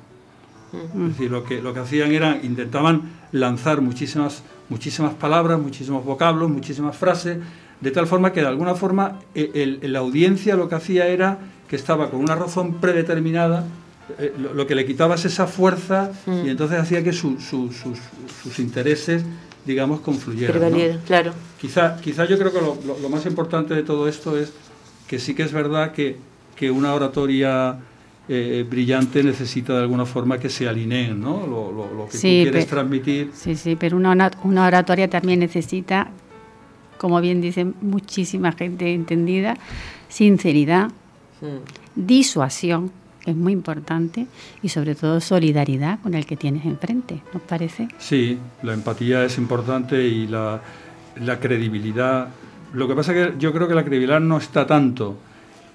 [0.73, 3.03] Es decir, lo que, lo que hacían era, intentaban
[3.33, 7.39] lanzar muchísimas, muchísimas palabras, muchísimos vocablos, muchísimas frases,
[7.81, 11.77] de tal forma que de alguna forma e, la audiencia lo que hacía era que
[11.77, 13.65] estaba con una razón predeterminada,
[14.19, 19.25] eh, lo, que le quitaba es esa fuerza y entonces hacía que sus, sus, intereses,
[19.65, 20.99] digamos, confluyeran.
[21.07, 21.33] claro.
[21.61, 24.53] Quizá, quizá yo creo que lo, lo, más importante de todo esto es
[25.07, 26.17] que sí que es verdad que,
[26.57, 27.79] que una oratoria
[28.29, 31.47] eh, brillante necesita de alguna forma que se alineen, ¿no?
[31.47, 33.31] Lo, que tú quieres transmitir.
[33.35, 36.11] Sí, sí, pero una, una oratoria también necesita,
[36.99, 39.57] como bien dicen muchísima gente entendida,
[40.09, 40.91] sinceridad,
[41.97, 42.93] disuasión,
[43.27, 44.27] es muy importante,
[44.63, 47.89] y sobre todo solidaridad con el que tienes enfrente, ¿nos parece?
[47.99, 50.61] Sí, la empatía es importante y la,
[51.17, 52.29] la credibilidad.
[52.73, 55.17] Lo que pasa es que yo creo que la credibilidad no está tanto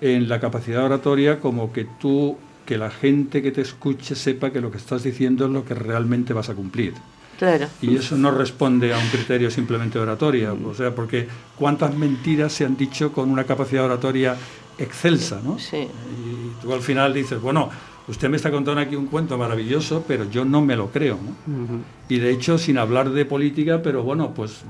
[0.02, 4.60] en la capacidad oratoria como que tú que la gente que te escuche sepa que
[4.60, 6.94] lo que estás diciendo es lo que realmente vas a cumplir.
[7.38, 7.68] Claro.
[7.82, 11.28] Y eso no responde a un criterio simplemente oratoria, o sea, porque
[11.58, 14.36] cuántas mentiras se han dicho con una capacidad oratoria
[14.78, 15.60] excelsa, ¿no?
[15.60, 15.78] Sí.
[15.78, 17.70] Y tú al final dices, bueno,
[18.08, 21.84] usted me está contando aquí un cuento maravilloso, pero yo no me lo creo, ¿no?
[22.08, 24.64] Y de hecho, sin hablar de política, pero bueno, pues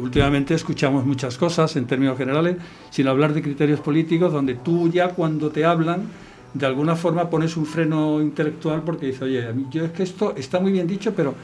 [0.00, 2.56] últimamente escuchamos muchas cosas en términos generales,
[2.90, 6.08] sin hablar de criterios políticos, donde tú ya cuando te hablan
[6.52, 10.04] de alguna forma pones un freno intelectual porque dices, oye, a mí, yo es que
[10.04, 11.34] esto está muy bien dicho, pero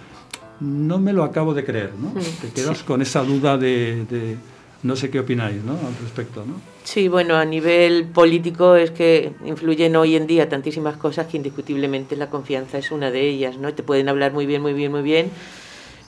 [0.60, 2.12] no me lo acabo de creer, ¿no?
[2.40, 4.36] Te quedas con esa duda de,
[4.82, 5.72] no sé qué opináis, ¿no?
[5.72, 6.60] Al respecto, ¿no?
[6.84, 12.16] Sí, bueno, a nivel político es que influyen hoy en día tantísimas cosas que indiscutiblemente
[12.16, 13.74] la confianza es una de ellas, ¿no?
[13.74, 15.30] Te pueden hablar muy bien, muy bien, muy bien,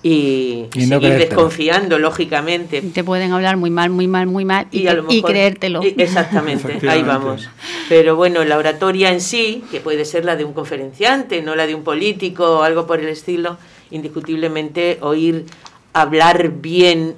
[0.03, 2.83] y, seguir desconfiando, lógicamente.
[2.83, 5.81] Te pueden hablar muy mal, muy mal, muy mal y, y creértelo.
[5.83, 7.49] Exactamente, ahí vamos.
[7.89, 11.67] Pero bueno, la oratoria en sí, que puede ser la de un conferenciante, no la
[11.67, 13.59] de un político o algo por el estilo,
[13.91, 15.45] indiscutiblemente oír
[15.93, 17.15] hablar bien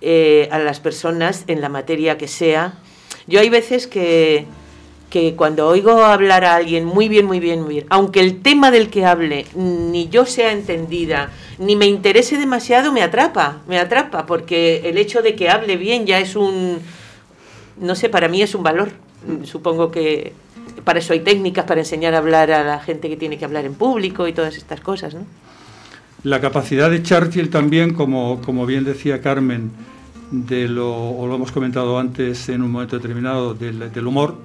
[0.00, 2.74] eh, a las personas en la materia que sea.
[3.26, 4.46] Yo hay veces que
[5.10, 8.70] que cuando oigo hablar a alguien muy bien, muy bien, muy bien, aunque el tema
[8.70, 14.26] del que hable ni yo sea entendida, ni me interese demasiado, me atrapa, me atrapa,
[14.26, 16.80] porque el hecho de que hable bien ya es un,
[17.78, 18.90] no sé, para mí es un valor.
[19.44, 20.32] Supongo que
[20.84, 23.64] para eso hay técnicas para enseñar a hablar a la gente que tiene que hablar
[23.64, 25.24] en público y todas estas cosas, ¿no?
[26.22, 29.70] La capacidad de Churchill también, como, como bien decía Carmen,
[30.30, 34.36] de lo, o lo hemos comentado antes en un momento determinado, del, del humor,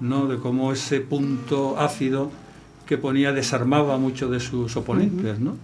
[0.00, 0.26] ¿no?
[0.26, 2.30] de cómo ese punto ácido
[2.86, 5.56] que ponía desarmaba a muchos de sus oponentes, ¿no?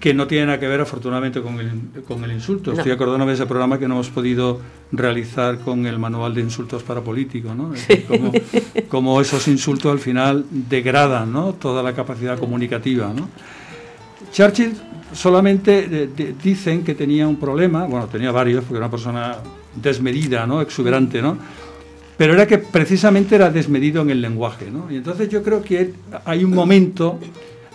[0.00, 2.72] que no tiene nada que ver afortunadamente con el, con el insulto.
[2.72, 4.60] Estoy acordándome de ese programa que no hemos podido
[4.90, 7.72] realizar con el manual de insultos para políticos, ¿no?
[8.88, 11.52] Como, esos insultos al final degradan ¿no?
[11.54, 13.12] toda la capacidad comunicativa.
[13.14, 13.28] ¿no?
[14.32, 14.74] Churchill
[15.12, 16.08] solamente
[16.42, 19.36] dicen que tenía un problema, bueno, tenía varios, porque era una persona
[19.74, 20.60] desmedida, ¿no?
[20.60, 21.38] exuberante, ¿no?
[22.16, 24.70] pero era que precisamente era desmedido en el lenguaje.
[24.70, 24.90] ¿no?
[24.90, 25.92] Y entonces yo creo que
[26.24, 27.18] hay un momento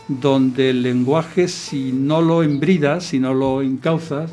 [0.07, 4.31] donde el lenguaje, si no lo embridas, si no lo encauzas,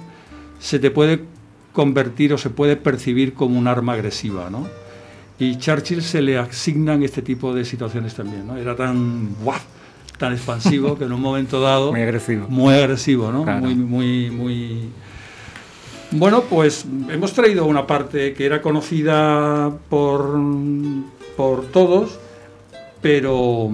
[0.59, 1.25] se te puede
[1.73, 4.49] convertir o se puede percibir como un arma agresiva.
[4.51, 4.67] ¿no?
[5.39, 8.47] Y Churchill se le asignan este tipo de situaciones también.
[8.47, 8.57] ¿no?
[8.57, 9.37] Era tan,
[10.19, 11.93] tan expansivo que en un momento dado...
[11.93, 12.47] muy agresivo.
[12.49, 13.45] Muy agresivo, ¿no?
[13.45, 14.91] Muy, muy, muy
[16.11, 20.41] bueno, pues hemos traído una parte que era conocida por,
[21.37, 22.19] por todos,
[23.03, 23.71] pero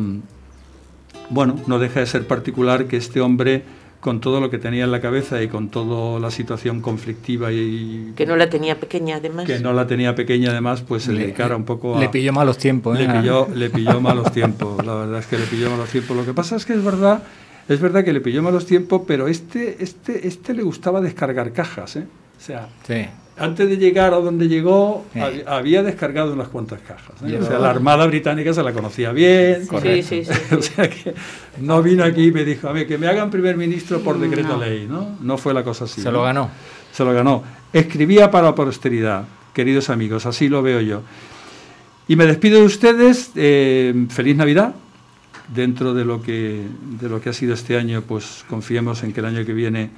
[1.30, 3.62] bueno, no deja de ser particular que este hombre,
[4.05, 8.13] con todo lo que tenía en la cabeza y con toda la situación conflictiva y...
[8.15, 9.47] Que no la tenía pequeña además.
[9.47, 12.01] Que no la tenía pequeña además, pues se le, dedicara un poco a...
[12.01, 13.07] Le pilló malos tiempos, ¿eh?
[13.07, 16.19] Le pilló, le pilló malos tiempos, la verdad es que le pilló malos tiempos.
[16.19, 17.23] Lo que pasa es que es verdad,
[17.67, 21.97] es verdad que le pilló malos tiempos, pero este, este, este le gustaba descargar cajas,
[21.97, 22.07] ¿eh?
[22.37, 22.69] O sea,
[23.37, 25.05] antes de llegar a donde llegó,
[25.47, 27.20] había descargado unas cuantas cajas.
[27.26, 27.39] ¿eh?
[27.41, 29.66] O sea, la Armada Británica se la conocía bien.
[29.82, 30.22] Sí, sí,
[30.57, 31.14] o sea que
[31.61, 34.57] no vino aquí y me dijo, a ver, que me hagan primer ministro por decreto
[34.57, 35.16] ley, ¿no?
[35.20, 36.01] No fue la cosa así.
[36.01, 36.49] Se lo ganó.
[36.93, 37.43] Se lo ganó.
[37.72, 41.03] Escribía para la posteridad, queridos amigos, así lo veo yo.
[42.07, 43.32] Y me despido de ustedes.
[43.35, 44.74] Eh, feliz Navidad.
[45.55, 46.62] Dentro de lo que
[47.01, 49.91] de lo que ha sido este año, pues confiemos en que el año que viene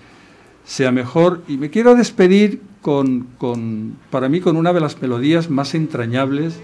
[0.66, 1.42] sea mejor.
[1.48, 6.60] Y me quiero despedir con, con, para mí, con una de las melodías más entrañables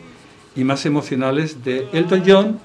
[0.54, 2.58] y más emocionales de Elton John,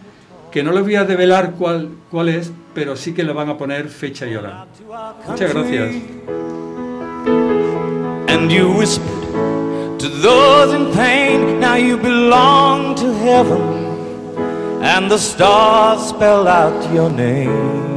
[0.51, 3.57] que no les voy a develar cuál, cuál es, pero sí que le van a
[3.57, 4.65] poner fecha y hora.
[5.27, 5.95] Muchas gracias.
[8.29, 13.61] And you whispered to those in pain, now you belong to heaven,
[14.83, 17.96] and the stars spell out your name.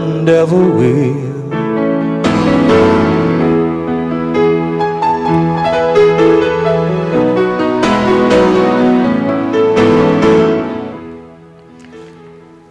[0.27, 1.31] will.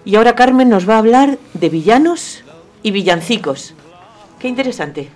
[0.05, 2.43] Y ahora Carmen nos va a hablar de villanos
[2.83, 3.75] y villancicos.
[4.41, 5.09] Qué interesante.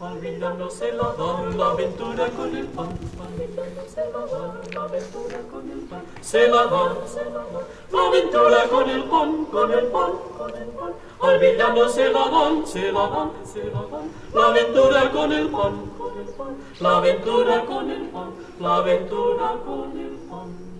[0.00, 2.88] Al villano se la dan la aventura con el pan.
[2.88, 6.02] Al villano se la dan la aventura con el pan.
[6.20, 7.60] Se la dan, se la dan la
[7.98, 10.92] aventura con el pan, con el pan, con el pan.
[11.20, 14.10] Al villano se la dan, se la dan, se la dan.
[14.34, 16.56] La aventura con el pan, con el pan.
[16.80, 18.30] La aventura con el pan,
[18.60, 20.72] la aventura con el pan.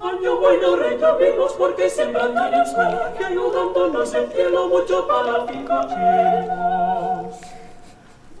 [0.00, 2.68] Año bueno reclamemos porque sembrando años
[3.18, 5.86] que ayudándonos el cielo mucho para chicos.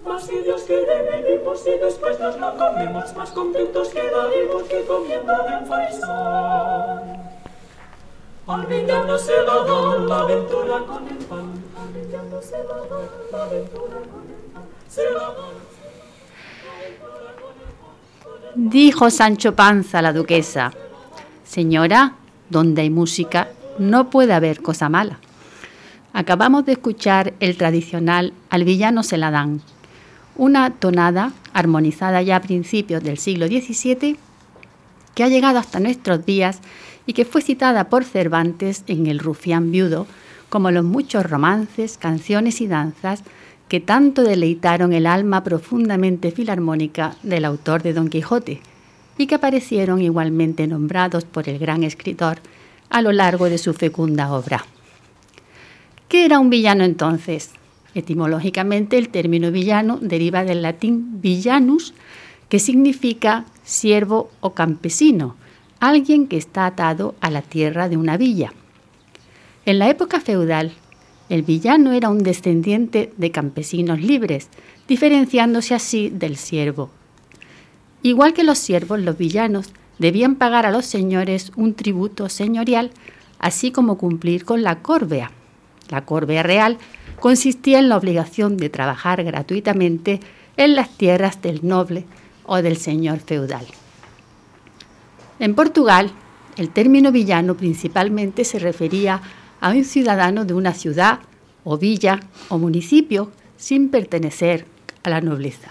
[0.08, 5.32] Más si Dios quiere vivimos y después nos lo comemos, más contentos quedaremos que comiendo
[5.32, 7.28] de un faisán.
[8.46, 13.00] Al villano se la da la aventura con el pan, al villano se la da
[13.30, 15.48] la aventura con el pan, se la da.
[18.54, 20.72] Dijo Sancho Panza la duquesa,
[21.44, 22.14] Señora,
[22.48, 23.48] donde hay música
[23.78, 25.18] no puede haber cosa mala.
[26.14, 29.60] Acabamos de escuchar el tradicional Al villano se la dan,
[30.38, 34.16] una tonada armonizada ya a principios del siglo XVII
[35.14, 36.60] que ha llegado hasta nuestros días
[37.04, 40.06] y que fue citada por Cervantes en El Rufián Viudo,
[40.48, 43.24] como los muchos romances, canciones y danzas
[43.68, 48.60] que tanto deleitaron el alma profundamente filarmónica del autor de Don Quijote,
[49.18, 52.38] y que aparecieron igualmente nombrados por el gran escritor
[52.88, 54.64] a lo largo de su fecunda obra.
[56.08, 57.50] ¿Qué era un villano entonces?
[57.94, 61.94] Etimológicamente el término villano deriva del latín villanus,
[62.48, 65.36] que significa siervo o campesino,
[65.80, 68.52] alguien que está atado a la tierra de una villa.
[69.64, 70.72] En la época feudal,
[71.28, 74.48] el villano era un descendiente de campesinos libres,
[74.86, 76.90] diferenciándose así del siervo,
[78.02, 82.92] Igual que los siervos, los villanos debían pagar a los señores un tributo señorial,
[83.38, 85.32] así como cumplir con la córbea.
[85.88, 86.78] La córbea real
[87.20, 90.20] consistía en la obligación de trabajar gratuitamente
[90.56, 92.04] en las tierras del noble
[92.44, 93.66] o del señor feudal.
[95.38, 96.10] En Portugal,
[96.56, 99.22] el término villano principalmente se refería
[99.60, 101.20] a un ciudadano de una ciudad
[101.64, 104.66] o villa o municipio sin pertenecer
[105.02, 105.70] a la nobleza.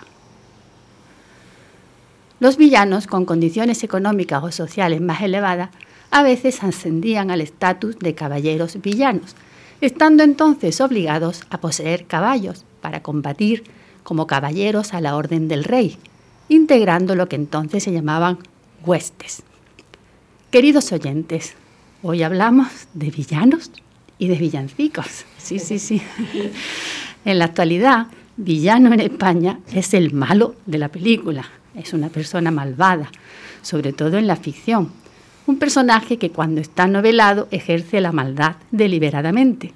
[2.39, 5.70] Los villanos, con condiciones económicas o sociales más elevadas,
[6.12, 9.36] a veces ascendían al estatus de caballeros villanos,
[9.82, 13.63] estando entonces obligados a poseer caballos para combatir
[14.03, 15.97] como caballeros a la orden del rey,
[16.49, 18.39] integrando lo que entonces se llamaban
[18.86, 19.43] huestes.
[20.49, 21.55] Queridos oyentes,
[22.01, 23.71] hoy hablamos de villanos
[24.17, 25.25] y de villancicos.
[25.38, 26.01] Sí, sí, sí.
[27.25, 28.07] En la actualidad,
[28.38, 33.11] villano en España es el malo de la película, es una persona malvada,
[33.61, 34.93] sobre todo en la ficción.
[35.48, 39.72] Un personaje que cuando está novelado ejerce la maldad deliberadamente.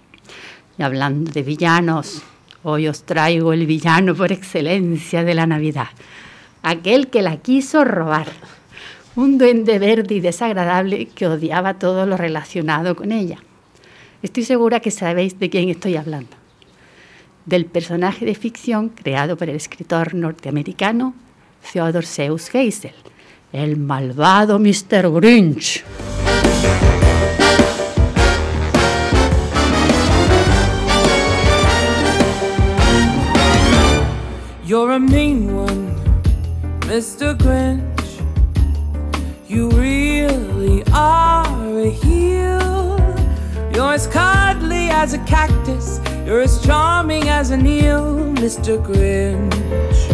[0.77, 2.23] Y hablando de villanos,
[2.61, 5.87] hoy os traigo el villano por excelencia de la Navidad,
[6.61, 8.27] aquel que la quiso robar.
[9.15, 13.37] Un duende verde y desagradable que odiaba todo lo relacionado con ella.
[14.21, 16.35] Estoy segura que sabéis de quién estoy hablando.
[17.45, 21.13] Del personaje de ficción creado por el escritor norteamericano
[21.71, 22.93] Theodore Seuss Geisel,
[23.53, 25.11] el malvado Mr.
[25.11, 25.83] Grinch.
[34.63, 35.93] You're a mean one,
[36.81, 37.37] Mr.
[37.37, 37.81] Grinch.
[39.47, 41.45] You really are
[41.77, 42.97] a heel.
[43.73, 45.99] You're as cuddly as a cactus.
[46.25, 48.81] You're as charming as an eel, Mr.
[48.81, 50.10] Grinch.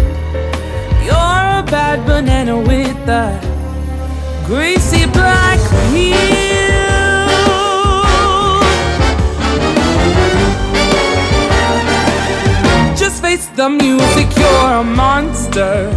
[1.08, 3.40] You're a bad banana with a
[4.46, 5.58] greasy black
[5.90, 6.18] peel.
[12.98, 15.90] Just face the music, you're a monster,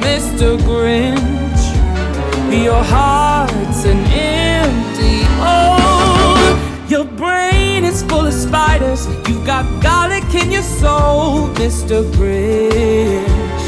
[0.00, 0.56] Mr.
[0.68, 1.62] Grinch.
[2.64, 6.86] Your heart's an empty oh.
[6.88, 9.06] Your brain is full of spiders.
[9.28, 12.02] You've got garlic in your soul, Mr.
[12.14, 13.59] Grinch.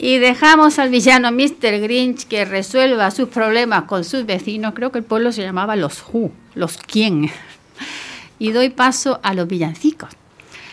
[0.00, 1.80] Y dejamos al villano Mr.
[1.82, 4.72] Grinch que resuelva sus problemas con sus vecinos.
[4.74, 7.30] Creo que el pueblo se llamaba los Who, los quién.
[8.38, 10.08] Y doy paso a los villancicos.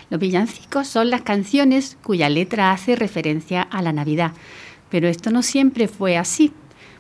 [0.10, 4.32] Los villancicos son las canciones cuya letra hace referencia a la Navidad.
[4.90, 6.54] Pero esto no siempre fue así,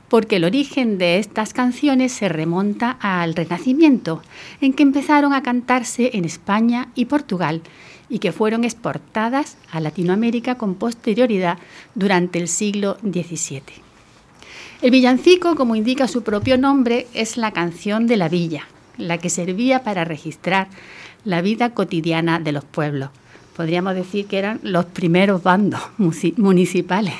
[0.09, 4.21] porque el origen de estas canciones se remonta al Renacimiento,
[4.61, 7.61] en que empezaron a cantarse en España y Portugal
[8.09, 11.57] y que fueron exportadas a Latinoamérica con posterioridad
[11.95, 13.61] durante el siglo XVII.
[14.81, 18.67] El villancico, como indica su propio nombre, es la canción de la villa,
[18.97, 20.67] la que servía para registrar
[21.23, 23.09] la vida cotidiana de los pueblos.
[23.55, 27.13] Podríamos decir que eran los primeros bandos municipales.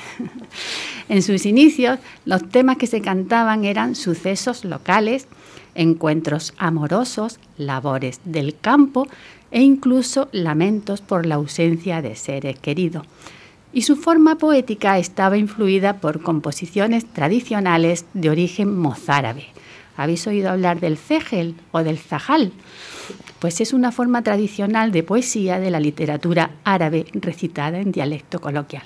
[1.09, 5.27] en sus inicios, los temas que se cantaban eran sucesos locales,
[5.75, 9.07] encuentros amorosos, labores del campo
[9.51, 13.05] e incluso lamentos por la ausencia de seres queridos.
[13.71, 19.47] Y su forma poética estaba influida por composiciones tradicionales de origen mozárabe.
[19.97, 22.51] ¿Habéis oído hablar del cegel o del zahal?
[23.39, 28.83] Pues es una forma tradicional de poesía de la literatura árabe recitada en dialecto coloquial.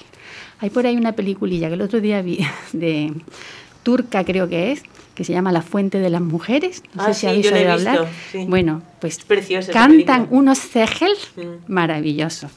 [0.60, 2.40] Hay por ahí una peliculilla que el otro día vi
[2.74, 3.14] de
[3.84, 4.84] turca creo que es,
[5.16, 6.84] que se llama La Fuente de las Mujeres.
[6.94, 8.08] No sé ah, si habéis oído hablar.
[8.48, 9.20] Bueno, pues
[9.72, 11.12] cantan unos cegel
[11.68, 12.52] maravillosos.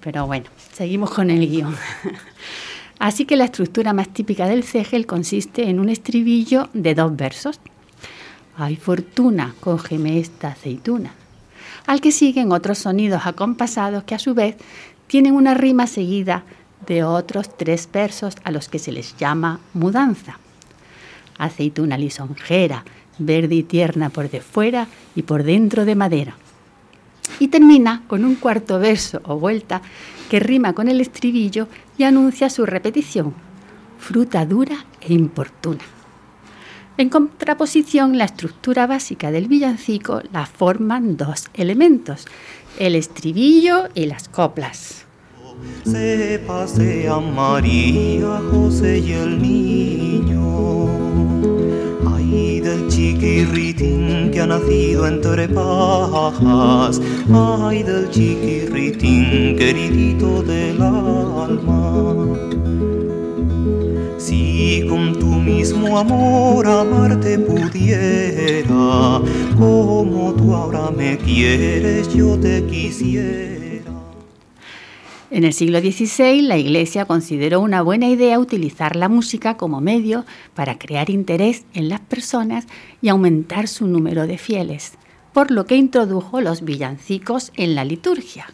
[0.00, 1.74] Pero bueno, seguimos con el guion.
[2.98, 7.60] Así que la estructura más típica del cegel consiste en un estribillo de dos versos.
[8.56, 11.12] Ay, fortuna, cógeme esta aceituna.
[11.86, 14.56] Al que siguen otros sonidos acompasados que a su vez
[15.06, 16.44] tienen una rima seguida
[16.86, 20.38] de otros tres versos a los que se les llama mudanza
[21.38, 22.84] aceituna lisonjera,
[23.18, 26.36] verde y tierna por de fuera y por dentro de madera.
[27.38, 29.82] Y termina con un cuarto verso o vuelta
[30.30, 33.34] que rima con el estribillo y anuncia su repetición,
[33.98, 35.95] fruta dura e importuna.
[36.98, 42.26] En contraposición, la estructura básica del villancico la forman dos elementos,
[42.78, 45.04] el estribillo y las coplas.
[45.84, 50.86] Se pasean María, José y el niño
[52.66, 57.00] del chiquirritín que ha nacido entre pajas,
[57.32, 62.34] ay del chiquirritín queridito del alma.
[64.26, 69.22] Si con tu mismo amor amarte pudiera,
[69.56, 73.84] como tú ahora me quieres, yo te quisiera.
[75.30, 80.24] En el siglo XVI, la Iglesia consideró una buena idea utilizar la música como medio
[80.54, 82.66] para crear interés en las personas
[83.00, 84.94] y aumentar su número de fieles,
[85.32, 88.46] por lo que introdujo los villancicos en la liturgia.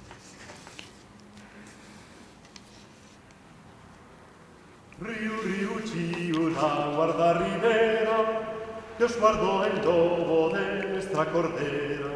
[9.03, 12.07] Dios guardó el lobo de nuestra cordera.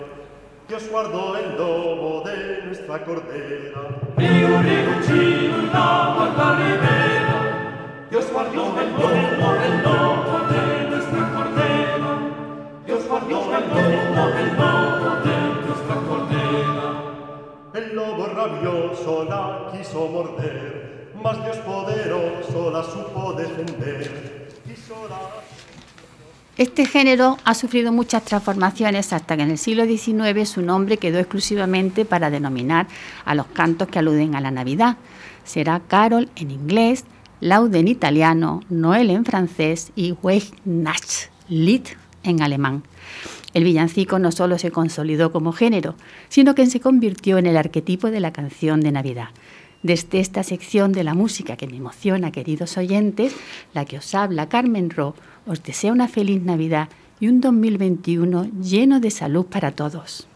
[0.68, 3.80] Dios guardó el lobo de nuestra cordera.
[4.16, 8.06] Río, río, chula, guarda ribera.
[8.08, 9.10] Dios guardó el lobo,
[9.64, 12.12] el lobo de nuestra cordera.
[12.86, 16.86] Dios guardó el lobo, el lobo de nuestra cordera.
[17.74, 20.85] El lobo rabioso la quiso morder,
[26.56, 31.18] Este género ha sufrido muchas transformaciones hasta que en el siglo XIX su nombre quedó
[31.18, 32.86] exclusivamente para denominar
[33.24, 34.96] a los cantos que aluden a la Navidad.
[35.44, 37.04] Será Carol en inglés,
[37.40, 41.82] Laude en italiano, Noel en francés y Weihnachtslied
[42.22, 42.84] en alemán.
[43.52, 45.96] El villancico no solo se consolidó como género,
[46.28, 49.28] sino que se convirtió en el arquetipo de la canción de Navidad.
[49.86, 53.36] Desde esta sección de la música que me emociona, queridos oyentes,
[53.72, 55.14] la que os habla Carmen Ro,
[55.46, 56.88] os deseo una feliz Navidad
[57.20, 60.26] y un 2021 lleno de salud para todos.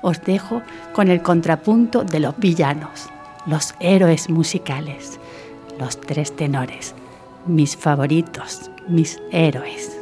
[0.00, 0.62] Os dejo
[0.94, 3.10] con el contrapunto de los villanos,
[3.44, 5.20] los héroes musicales,
[5.78, 6.94] los tres tenores,
[7.46, 9.95] mis favoritos, mis héroes.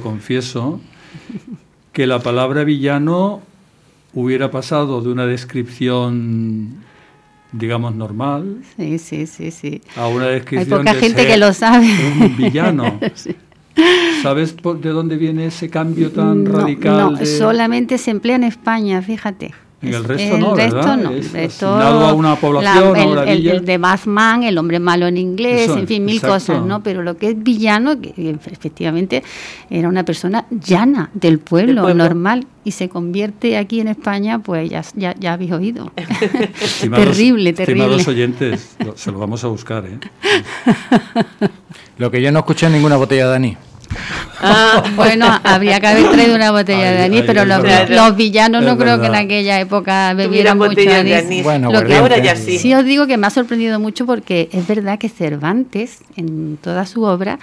[0.00, 0.80] Confieso
[1.92, 3.42] que la palabra villano
[4.14, 6.84] hubiera pasado de una descripción
[7.52, 9.82] digamos normal sí, sí, sí, sí.
[9.96, 11.86] a una descripción Hay poca gente que lo sabe.
[12.20, 12.98] un villano.
[14.22, 17.14] ¿Sabes de dónde viene ese cambio tan radical?
[17.14, 19.52] No, solamente se emplea en España, fíjate.
[19.82, 20.96] En el resto no, ¿verdad?
[20.96, 21.10] no.
[21.10, 22.96] Es a una población,
[23.28, 26.82] el, de Batman, el hombre malo en inglés, en fin, mil cosas, ¿no?
[26.82, 29.22] Pero lo que es villano, que efectivamente
[29.68, 34.82] era una persona llana del pueblo, normal, y se convierte aquí en España, pues ya,
[34.96, 35.92] ya, habéis oído.
[36.80, 37.84] terrible, terrible.
[37.84, 39.98] Estimados oyentes, se lo vamos a buscar, ¿eh?
[41.98, 43.56] lo que yo no escuché en ninguna botella, Dani.
[44.40, 49.00] Ah, bueno, habría que haber traído una botella de anís, pero los, villanos no creo
[49.00, 51.42] que en aquella época bebieran mucho anís.
[51.42, 52.58] Bueno, Lo que ahora ya sí.
[52.58, 56.86] Sí os digo que me ha sorprendido mucho porque es verdad que Cervantes, en toda
[56.86, 57.38] su obra,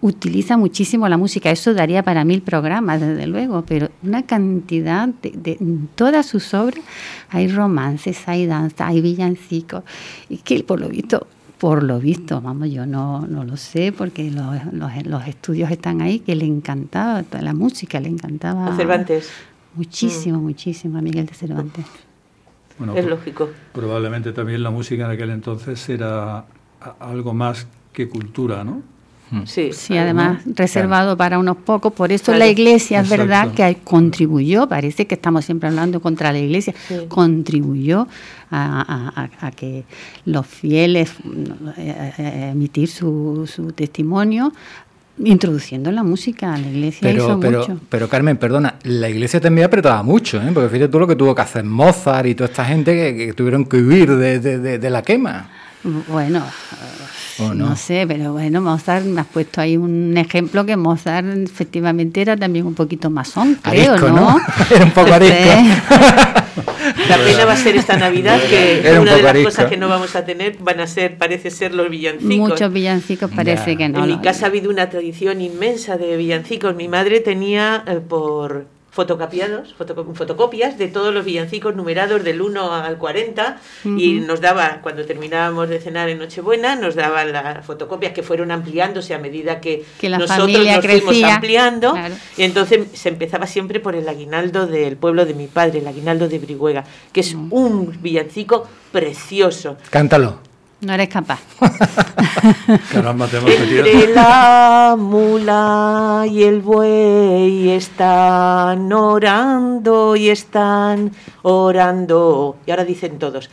[0.00, 1.50] utiliza muchísimo la música.
[1.50, 6.84] Eso daría para mil programas, desde luego, pero una cantidad de, en todas sus obras
[7.30, 9.82] hay romances, hay danza, hay villancicos,
[10.28, 11.26] y que por lo visto
[11.58, 14.46] por lo visto, vamos, yo no, no lo sé porque los,
[15.06, 18.66] los, estudios están ahí, que le encantaba la música, le encantaba.
[18.68, 19.30] A Cervantes.
[19.74, 20.42] Muchísimo, mm.
[20.42, 21.86] muchísimo a Miguel de Cervantes.
[22.78, 23.48] Bueno, es lógico.
[23.72, 26.44] Probablemente también la música en aquel entonces era
[26.98, 28.82] algo más que cultura, ¿no?
[29.44, 31.92] Sí, sí además reservado para unos pocos.
[31.92, 36.38] Por eso la iglesia es verdad que contribuyó, parece que estamos siempre hablando contra la
[36.38, 36.74] iglesia,
[37.08, 38.06] contribuyó
[38.50, 39.84] a, que
[40.24, 41.10] los fieles
[41.76, 44.52] eh, eh, emitir su, su testimonio
[45.18, 50.36] introduciendo la música la iglesia pero, pero, pero Carmen perdona la iglesia también apretaba mucho
[50.40, 50.50] ¿eh?
[50.52, 53.64] porque fíjate tú lo que tuvo que hacer Mozart y toda esta gente que, tuvieron
[53.64, 54.38] que huir de,
[54.78, 55.48] de la quema.
[56.08, 56.44] Bueno
[57.38, 57.76] no?
[57.76, 62.66] sé, pero bueno, Mozart me has puesto ahí un ejemplo que Mozart efectivamente era también
[62.66, 64.38] un poquito masón, creo, ¿no?
[64.70, 65.36] era un poco arisco.
[67.08, 70.16] La pena va a ser esta Navidad que una de las cosas que no vamos
[70.16, 72.36] a tener van a ser, parece ser los villancicos.
[72.36, 74.04] Muchos villancicos parece que no.
[74.04, 76.74] En mi casa ha habido una tradición inmensa de villancicos.
[76.74, 78.66] Mi madre tenía eh, por
[78.96, 85.04] fotocopiados, fotocopias de todos los villancicos numerados del 1 al 40 y nos daba, cuando
[85.04, 89.84] terminábamos de cenar en Nochebuena, nos daban las fotocopias que fueron ampliándose a medida que,
[90.02, 91.94] nosotros nos fuimos ampliando.
[92.38, 96.26] Y entonces se empezaba siempre por el aguinaldo del pueblo de mi padre, el aguinaldo
[96.26, 99.76] de Brihuega, que es un villancico precioso.
[99.90, 100.55] Cántalo.
[100.80, 101.40] No eres capaz.
[102.92, 111.12] Caramba, te hemos Entre la mula y el buey están orando y están
[111.42, 112.56] orando.
[112.66, 113.48] Y ahora dicen todos.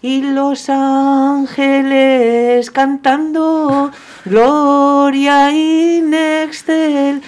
[0.00, 3.90] Y los ángeles cantando
[4.24, 7.20] Gloria in excel,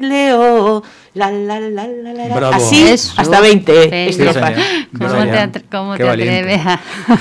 [0.00, 0.82] Leo
[1.18, 2.48] la, la, la, la, la.
[2.50, 4.54] Así hasta 20 estrofas.
[5.70, 6.60] ¿Cómo te, atreves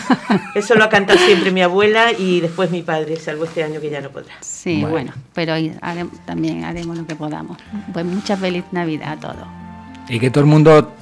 [0.55, 3.89] Eso lo ha cantado siempre mi abuela y después mi padre, salvo este año que
[3.89, 4.35] ya no podrá.
[4.41, 5.53] Sí, bueno, pero
[6.25, 7.57] también haremos lo que podamos.
[7.93, 9.66] Pues mucha feliz Navidad a todos.
[10.09, 10.93] Y que todo el mundo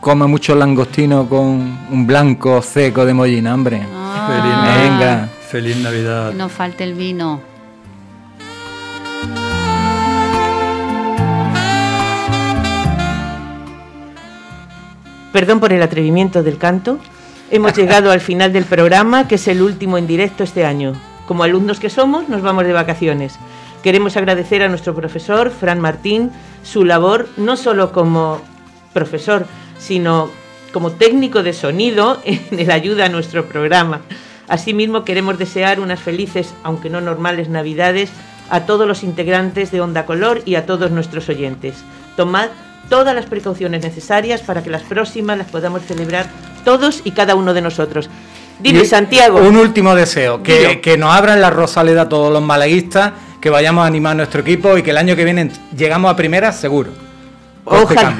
[0.00, 3.82] come mucho langostino con un blanco seco de mollina, hombre.
[3.94, 4.76] Ah.
[4.82, 5.28] Venga.
[5.48, 6.32] Feliz Navidad.
[6.34, 7.40] No falte el vino.
[15.32, 16.98] Perdón por el atrevimiento del canto.
[17.50, 20.94] Hemos llegado al final del programa, que es el último en directo este año.
[21.26, 23.38] Como alumnos que somos, nos vamos de vacaciones.
[23.82, 26.30] Queremos agradecer a nuestro profesor, Fran Martín,
[26.62, 28.40] su labor no solo como
[28.92, 29.46] profesor,
[29.78, 30.30] sino
[30.72, 34.00] como técnico de sonido en el ayuda a nuestro programa.
[34.48, 38.10] Asimismo, queremos desear unas felices, aunque no normales, Navidades
[38.50, 41.84] a todos los integrantes de Onda Color y a todos nuestros oyentes.
[42.16, 42.48] Tomad
[42.88, 46.26] todas las precauciones necesarias para que las próximas las podamos celebrar
[46.64, 48.08] todos y cada uno de nosotros.
[48.58, 49.38] Dime, Santiago.
[49.38, 53.86] Un último deseo, que, que, nos abran la Rosaleda todos los malaguistas, que vayamos a
[53.86, 56.90] animar a nuestro equipo y que el año que viene llegamos a primera seguro.
[57.64, 58.16] Ojalá.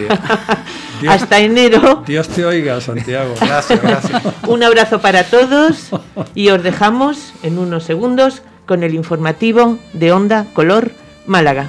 [1.08, 2.02] Hasta enero.
[2.06, 3.34] Dios te oiga, Santiago.
[3.40, 4.22] Gracias, gracias.
[4.46, 5.90] Un abrazo para todos
[6.34, 10.90] y os dejamos en unos segundos con el informativo de Onda Color
[11.26, 11.66] Málaga.